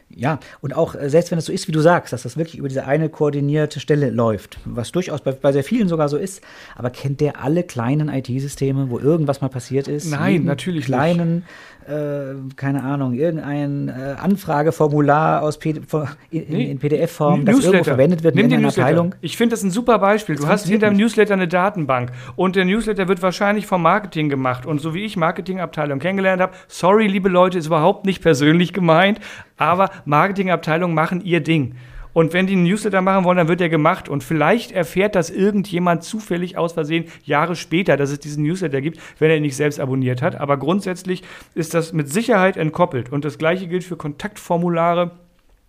Ja, 0.08 0.38
und 0.60 0.74
auch 0.74 0.94
äh, 0.94 1.10
selbst 1.10 1.32
wenn 1.32 1.38
es 1.38 1.46
so 1.46 1.52
ist, 1.52 1.66
wie 1.66 1.72
du 1.72 1.80
sagst, 1.80 2.12
dass 2.12 2.22
das 2.22 2.36
wirklich 2.36 2.58
über 2.58 2.68
diese 2.68 2.86
eine 2.86 3.08
koordinierte 3.08 3.80
Stelle 3.80 4.10
läuft, 4.10 4.58
was 4.64 4.92
durchaus 4.92 5.20
bei, 5.20 5.32
bei 5.32 5.52
sehr 5.52 5.64
vielen 5.64 5.88
sogar 5.88 6.08
so 6.08 6.16
ist, 6.16 6.42
aber 6.76 6.90
kennt 6.90 7.20
der 7.20 7.42
alle 7.42 7.64
kleinen 7.64 8.08
IT-Systeme, 8.08 8.88
wo 8.88 9.00
irgendwas 9.00 9.40
mal 9.40 9.48
passiert 9.48 9.88
ist? 9.88 10.08
Nein, 10.08 10.44
natürlich 10.44 10.84
kleinen, 10.84 11.34
nicht 11.34 11.46
äh, 11.88 12.34
keine 12.56 12.82
Ahnung, 12.82 13.14
irgendein 13.14 13.88
äh, 13.88 14.16
Anfrageformular 14.20 15.42
aus 15.42 15.58
P 15.58 15.70
in, 15.70 15.84
nee. 16.30 16.70
in 16.70 16.78
PDF-Form, 16.78 17.44
das 17.44 17.64
irgendwo 17.64 17.84
verwendet 17.84 18.22
wird 18.22 18.34
Nimm 18.34 18.46
in 18.46 18.54
einer 18.54 18.68
Abteilung. 18.68 19.14
Ich 19.20 19.36
finde 19.36 19.54
das 19.54 19.62
ein 19.62 19.70
super 19.70 19.98
Beispiel. 19.98 20.36
Das 20.36 20.44
du 20.44 20.50
hast 20.50 20.66
hinter 20.66 20.88
dem 20.88 20.96
Newsletter 20.96 21.34
eine 21.34 21.48
Datenbank 21.48 22.12
und 22.34 22.56
der 22.56 22.64
Newsletter 22.64 23.08
wird 23.08 23.22
wahrscheinlich 23.22 23.66
vom 23.66 23.82
Marketing 23.82 24.28
gemacht. 24.28 24.66
Und 24.66 24.80
so 24.80 24.94
wie 24.94 25.04
ich 25.04 25.16
Marketingabteilung 25.16 25.98
kennengelernt 25.98 26.42
habe, 26.42 26.52
sorry, 26.68 27.06
liebe 27.06 27.28
Leute, 27.28 27.58
ist 27.58 27.66
überhaupt 27.66 28.06
nicht 28.06 28.22
persönlich 28.22 28.72
gemeint, 28.72 29.20
aber 29.56 29.90
Marketingabteilungen 30.04 30.94
machen 30.94 31.24
ihr 31.24 31.40
Ding. 31.40 31.74
Und 32.16 32.32
wenn 32.32 32.46
die 32.46 32.54
einen 32.54 32.62
Newsletter 32.62 33.02
machen 33.02 33.26
wollen, 33.26 33.36
dann 33.36 33.48
wird 33.48 33.60
der 33.60 33.68
gemacht. 33.68 34.08
Und 34.08 34.24
vielleicht 34.24 34.72
erfährt 34.72 35.14
das 35.14 35.28
irgendjemand 35.28 36.02
zufällig 36.02 36.56
aus 36.56 36.72
Versehen 36.72 37.04
Jahre 37.24 37.56
später, 37.56 37.98
dass 37.98 38.10
es 38.10 38.18
diesen 38.18 38.42
Newsletter 38.42 38.80
gibt, 38.80 38.98
wenn 39.18 39.28
er 39.28 39.36
ihn 39.36 39.42
nicht 39.42 39.54
selbst 39.54 39.78
abonniert 39.78 40.22
hat. 40.22 40.34
Aber 40.34 40.56
grundsätzlich 40.56 41.22
ist 41.54 41.74
das 41.74 41.92
mit 41.92 42.10
Sicherheit 42.10 42.56
entkoppelt. 42.56 43.12
Und 43.12 43.26
das 43.26 43.36
gleiche 43.36 43.66
gilt 43.66 43.84
für 43.84 43.96
Kontaktformulare. 43.96 45.10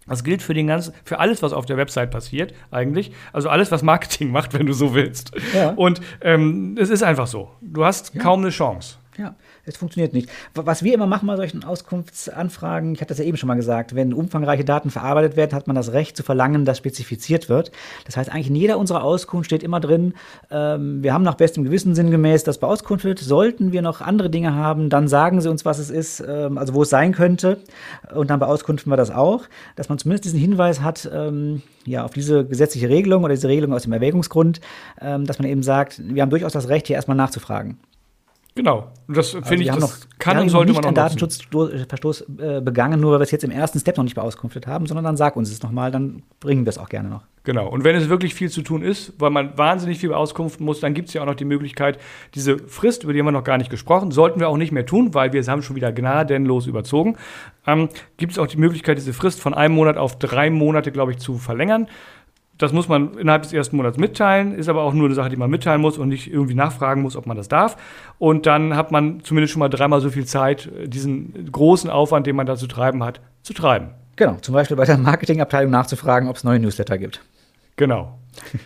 Das 0.07 0.23
gilt 0.23 0.41
für 0.41 0.53
den 0.53 0.67
ganzen, 0.67 0.93
für 1.03 1.19
alles, 1.19 1.43
was 1.43 1.51
auf 1.51 1.65
der 1.65 1.75
Website 1.75 2.11
passiert, 2.11 2.53
eigentlich. 2.71 3.11
Also 3.33 3.49
alles, 3.49 3.69
was 3.73 3.83
Marketing 3.83 4.31
macht, 4.31 4.53
wenn 4.57 4.67
du 4.67 4.71
so 4.71 4.95
willst. 4.95 5.33
Ja. 5.53 5.71
Und 5.71 5.99
ähm, 6.21 6.77
es 6.79 6.89
ist 6.89 7.03
einfach 7.03 7.27
so. 7.27 7.51
Du 7.59 7.83
hast 7.83 8.15
ja. 8.15 8.21
kaum 8.21 8.39
eine 8.39 8.51
Chance. 8.51 8.99
Ja, 9.17 9.35
es 9.65 9.77
funktioniert 9.77 10.13
nicht. 10.13 10.29
Was 10.53 10.83
wir 10.83 10.93
immer 10.93 11.07
machen 11.07 11.25
bei 11.25 11.35
solchen 11.35 11.63
Auskunftsanfragen, 11.63 12.93
ich 12.93 13.01
hatte 13.01 13.09
das 13.09 13.17
ja 13.17 13.25
eben 13.25 13.35
schon 13.35 13.47
mal 13.47 13.55
gesagt, 13.55 13.95
wenn 13.95 14.13
umfangreiche 14.13 14.63
Daten 14.63 14.91
verarbeitet 14.91 15.35
werden, 15.35 15.55
hat 15.55 15.65
man 15.65 15.75
das 15.75 15.91
Recht 15.91 16.15
zu 16.15 16.21
verlangen, 16.21 16.65
dass 16.65 16.77
spezifiziert 16.77 17.49
wird. 17.49 17.71
Das 18.05 18.15
heißt, 18.15 18.31
eigentlich 18.31 18.49
in 18.49 18.55
jeder 18.55 18.77
unserer 18.77 19.03
Auskunft 19.03 19.47
steht 19.47 19.63
immer 19.63 19.79
drin, 19.79 20.13
ähm, 20.51 21.01
wir 21.01 21.13
haben 21.13 21.23
nach 21.23 21.33
bestem 21.33 21.63
Gewissen 21.63 21.95
sinngemäß 21.95 22.43
das 22.43 22.59
beauskunftet. 22.59 23.17
Sollten 23.17 23.71
wir 23.71 23.81
noch 23.81 24.01
andere 24.01 24.29
Dinge 24.29 24.53
haben, 24.53 24.89
dann 24.89 25.07
sagen 25.07 25.41
Sie 25.41 25.49
uns, 25.49 25.65
was 25.65 25.79
es 25.79 25.89
ist, 25.89 26.23
ähm, 26.27 26.59
also 26.59 26.75
wo 26.75 26.83
es 26.83 26.89
sein 26.91 27.11
könnte. 27.11 27.57
Und 28.13 28.29
dann 28.29 28.39
beauskunften 28.39 28.91
wir 28.91 28.97
das 28.97 29.09
auch, 29.09 29.45
dass 29.75 29.89
man 29.89 29.97
zumindest 29.97 30.25
diesen 30.25 30.39
Hinweis 30.39 30.81
hat, 30.81 31.09
ähm, 31.11 31.63
ja, 31.85 32.05
auf 32.05 32.11
diese 32.13 32.45
gesetzliche 32.45 32.89
Regelung 32.89 33.23
oder 33.23 33.33
diese 33.33 33.47
Regelung 33.47 33.73
aus 33.73 33.83
dem 33.83 33.93
Erwägungsgrund, 33.93 34.61
ähm, 35.01 35.25
dass 35.25 35.39
man 35.39 35.47
eben 35.47 35.63
sagt, 35.63 36.01
wir 36.03 36.21
haben 36.21 36.29
durchaus 36.29 36.53
das 36.53 36.69
Recht, 36.69 36.85
hier 36.85 36.95
erstmal 36.95 37.17
nachzufragen. 37.17 37.79
Genau. 38.57 38.91
Und 39.07 39.15
das 39.15 39.35
also 39.35 39.47
finde 39.47 39.63
ich, 39.63 39.69
das 39.69 39.79
noch, 39.79 39.93
kann 40.17 40.39
und 40.39 40.49
sollte 40.49 40.73
man 40.73 40.83
auch 40.83 40.87
einen 40.87 40.95
Datenschutzverstoß 40.95 42.25
äh, 42.39 42.61
begangen, 42.61 42.99
nur 42.99 43.11
weil 43.11 43.19
wir 43.19 43.23
es 43.23 43.29
jetzt 43.29 43.43
im 43.43 43.51
ersten 43.51 43.79
Step 43.79 43.97
noch 43.97 44.03
nicht 44.03 44.15
beauskunftet 44.15 44.65
haben, 44.65 44.87
sondern 44.87 45.05
dann 45.05 45.15
sag 45.15 45.35
uns 45.35 45.51
es 45.51 45.61
nochmal, 45.61 45.91
dann 45.91 46.23
bringen 46.39 46.65
wir 46.65 46.71
es 46.71 46.79
auch 46.79 46.89
gerne 46.89 47.07
noch. 47.07 47.21
Genau. 47.43 47.69
Und 47.69 47.83
wenn 47.83 47.95
es 47.95 48.09
wirklich 48.09 48.33
viel 48.33 48.49
zu 48.49 48.63
tun 48.63 48.81
ist, 48.81 49.13
weil 49.19 49.29
man 49.29 49.55
wahnsinnig 49.59 49.99
viel 49.99 50.09
beauskunften 50.09 50.65
muss, 50.65 50.79
dann 50.79 50.95
gibt 50.95 51.09
es 51.09 51.13
ja 51.13 51.21
auch 51.21 51.27
noch 51.27 51.35
die 51.35 51.45
Möglichkeit, 51.45 51.99
diese 52.33 52.57
Frist, 52.57 53.03
über 53.03 53.13
die 53.13 53.19
haben 53.19 53.27
wir 53.27 53.31
noch 53.31 53.43
gar 53.43 53.59
nicht 53.59 53.69
gesprochen, 53.69 54.09
sollten 54.09 54.39
wir 54.39 54.49
auch 54.49 54.57
nicht 54.57 54.71
mehr 54.71 54.87
tun, 54.87 55.13
weil 55.13 55.33
wir 55.33 55.39
es 55.39 55.47
haben 55.47 55.61
schon 55.61 55.75
wieder 55.75 55.91
gnadenlos 55.91 56.65
überzogen, 56.65 57.15
ähm, 57.67 57.89
gibt 58.17 58.31
es 58.31 58.39
auch 58.39 58.47
die 58.47 58.57
Möglichkeit, 58.57 58.97
diese 58.97 59.13
Frist 59.13 59.39
von 59.39 59.53
einem 59.53 59.75
Monat 59.75 59.97
auf 59.97 60.17
drei 60.17 60.49
Monate, 60.49 60.91
glaube 60.91 61.11
ich, 61.11 61.19
zu 61.19 61.37
verlängern. 61.37 61.87
Das 62.57 62.73
muss 62.73 62.87
man 62.87 63.17
innerhalb 63.17 63.43
des 63.43 63.53
ersten 63.53 63.77
Monats 63.77 63.97
mitteilen, 63.97 64.55
ist 64.55 64.67
aber 64.67 64.81
auch 64.81 64.93
nur 64.93 65.05
eine 65.05 65.13
Sache, 65.15 65.29
die 65.29 65.35
man 65.35 65.49
mitteilen 65.49 65.79
muss 65.79 65.97
und 65.97 66.09
nicht 66.09 66.31
irgendwie 66.31 66.55
nachfragen 66.55 67.01
muss, 67.01 67.15
ob 67.15 67.27
man 67.27 67.37
das 67.37 67.47
darf. 67.47 67.77
Und 68.17 68.45
dann 68.45 68.75
hat 68.75 68.91
man 68.91 69.21
zumindest 69.21 69.53
schon 69.53 69.59
mal 69.59 69.69
dreimal 69.69 70.01
so 70.01 70.09
viel 70.09 70.25
Zeit, 70.25 70.69
diesen 70.85 71.51
großen 71.51 71.89
Aufwand, 71.89 72.25
den 72.25 72.35
man 72.35 72.47
da 72.47 72.55
zu 72.55 72.67
treiben 72.67 73.03
hat, 73.03 73.21
zu 73.43 73.53
treiben. 73.53 73.89
Genau, 74.15 74.35
zum 74.41 74.55
Beispiel 74.55 74.75
bei 74.75 74.85
der 74.85 74.97
Marketingabteilung 74.97 75.69
nachzufragen, 75.71 76.27
ob 76.27 76.35
es 76.35 76.43
neue 76.43 76.59
Newsletter 76.59 76.97
gibt. 76.97 77.21
Genau. 77.75 78.17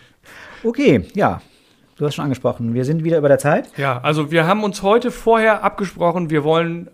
okay, 0.64 1.04
ja. 1.14 1.42
Du 1.96 2.06
hast 2.06 2.14
schon 2.14 2.24
angesprochen, 2.24 2.72
wir 2.72 2.86
sind 2.86 3.04
wieder 3.04 3.18
über 3.18 3.28
der 3.28 3.38
Zeit. 3.38 3.68
Ja, 3.76 4.00
also 4.00 4.30
wir 4.30 4.46
haben 4.46 4.64
uns 4.64 4.82
heute 4.82 5.10
vorher 5.10 5.62
abgesprochen, 5.62 6.30
wir 6.30 6.42
wollen 6.42 6.90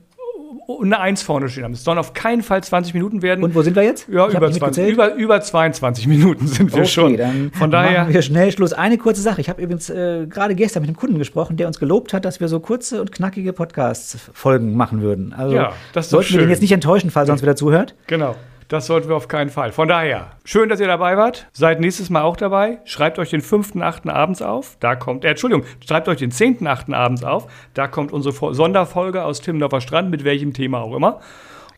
eine 0.80 1.00
Eins 1.00 1.22
vorne 1.22 1.48
stehen 1.48 1.64
haben. 1.64 1.72
Es 1.72 1.84
sollen 1.84 1.98
auf 1.98 2.12
keinen 2.12 2.42
Fall 2.42 2.62
20 2.62 2.94
Minuten 2.94 3.22
werden. 3.22 3.44
Und 3.44 3.54
wo 3.54 3.62
sind 3.62 3.76
wir 3.76 3.82
jetzt? 3.82 4.08
Ja, 4.08 4.28
über, 4.28 4.50
20, 4.50 4.88
über, 4.88 5.14
über 5.14 5.40
22 5.40 6.06
Minuten 6.06 6.46
sind 6.46 6.72
wir 6.72 6.80
okay, 6.80 6.88
schon. 6.88 7.16
Dann 7.16 7.50
Von 7.52 7.70
daher. 7.70 8.02
Machen 8.02 8.14
wir 8.14 8.22
schnell 8.22 8.52
Schluss. 8.52 8.72
Eine 8.72 8.98
kurze 8.98 9.22
Sache. 9.22 9.40
Ich 9.40 9.48
habe 9.48 9.62
übrigens 9.62 9.90
äh, 9.90 10.26
gerade 10.26 10.54
gestern 10.54 10.82
mit 10.82 10.88
einem 10.88 10.96
Kunden 10.96 11.18
gesprochen, 11.18 11.56
der 11.56 11.66
uns 11.66 11.78
gelobt 11.78 12.12
hat, 12.12 12.24
dass 12.24 12.40
wir 12.40 12.48
so 12.48 12.60
kurze 12.60 13.00
und 13.00 13.12
knackige 13.12 13.52
Podcast-Folgen 13.52 14.76
machen 14.76 15.02
würden. 15.02 15.32
Also 15.32 15.54
ja, 15.54 15.72
das 15.92 16.06
ist 16.06 16.10
sollten 16.10 16.32
wir 16.32 16.40
den 16.40 16.50
jetzt 16.50 16.62
nicht 16.62 16.72
enttäuschen, 16.72 17.10
falls 17.10 17.28
er 17.28 17.32
uns 17.32 17.42
wieder 17.42 17.56
zuhört. 17.56 17.94
Genau. 18.06 18.34
Das 18.68 18.86
sollten 18.86 19.08
wir 19.08 19.16
auf 19.16 19.28
keinen 19.28 19.48
Fall. 19.48 19.72
Von 19.72 19.88
daher, 19.88 20.32
schön, 20.44 20.68
dass 20.68 20.78
ihr 20.78 20.86
dabei 20.86 21.16
wart. 21.16 21.46
Seid 21.52 21.80
nächstes 21.80 22.10
Mal 22.10 22.20
auch 22.20 22.36
dabei. 22.36 22.80
Schreibt 22.84 23.18
euch 23.18 23.30
den 23.30 23.40
5.8. 23.40 24.10
abends 24.10 24.42
auf. 24.42 24.76
Da 24.78 24.94
kommt, 24.94 25.24
äh, 25.24 25.30
Entschuldigung, 25.30 25.64
schreibt 25.86 26.06
euch 26.08 26.18
den 26.18 26.30
10.8. 26.30 26.92
abends 26.92 27.24
auf. 27.24 27.46
Da 27.72 27.88
kommt 27.88 28.12
unsere 28.12 28.54
Sonderfolge 28.54 29.24
aus 29.24 29.40
Timmendorfer 29.40 29.80
Strand, 29.80 30.10
mit 30.10 30.22
welchem 30.22 30.52
Thema 30.52 30.82
auch 30.82 30.94
immer. 30.94 31.20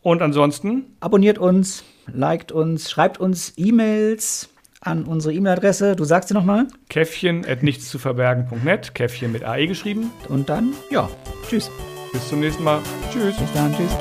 Und 0.01 0.21
ansonsten. 0.21 0.97
Abonniert 0.99 1.37
uns, 1.37 1.85
liked 2.11 2.51
uns, 2.51 2.91
schreibt 2.91 3.19
uns 3.19 3.53
E-Mails 3.55 4.49
an 4.81 5.05
unsere 5.05 5.33
E-Mail-Adresse. 5.33 5.95
Du 5.95 6.03
sagst 6.03 6.27
sie 6.27 6.33
nochmal. 6.33 6.67
Käffchen 6.89 7.45
at 7.47 7.63
nichtszuverbergen.net. 7.63 8.95
Käffchen 8.95 9.31
mit 9.31 9.45
AE 9.45 9.67
geschrieben. 9.67 10.11
Und 10.27 10.49
dann, 10.49 10.73
ja, 10.89 11.07
tschüss. 11.47 11.71
Bis 12.11 12.27
zum 12.27 12.41
nächsten 12.41 12.65
Mal. 12.65 12.79
Tschüss. 13.13 13.37
Bis 13.37 13.53
dann, 13.53 13.73
tschüss. 13.73 13.95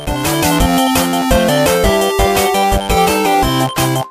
Thank 3.60 4.04
you. 4.04 4.09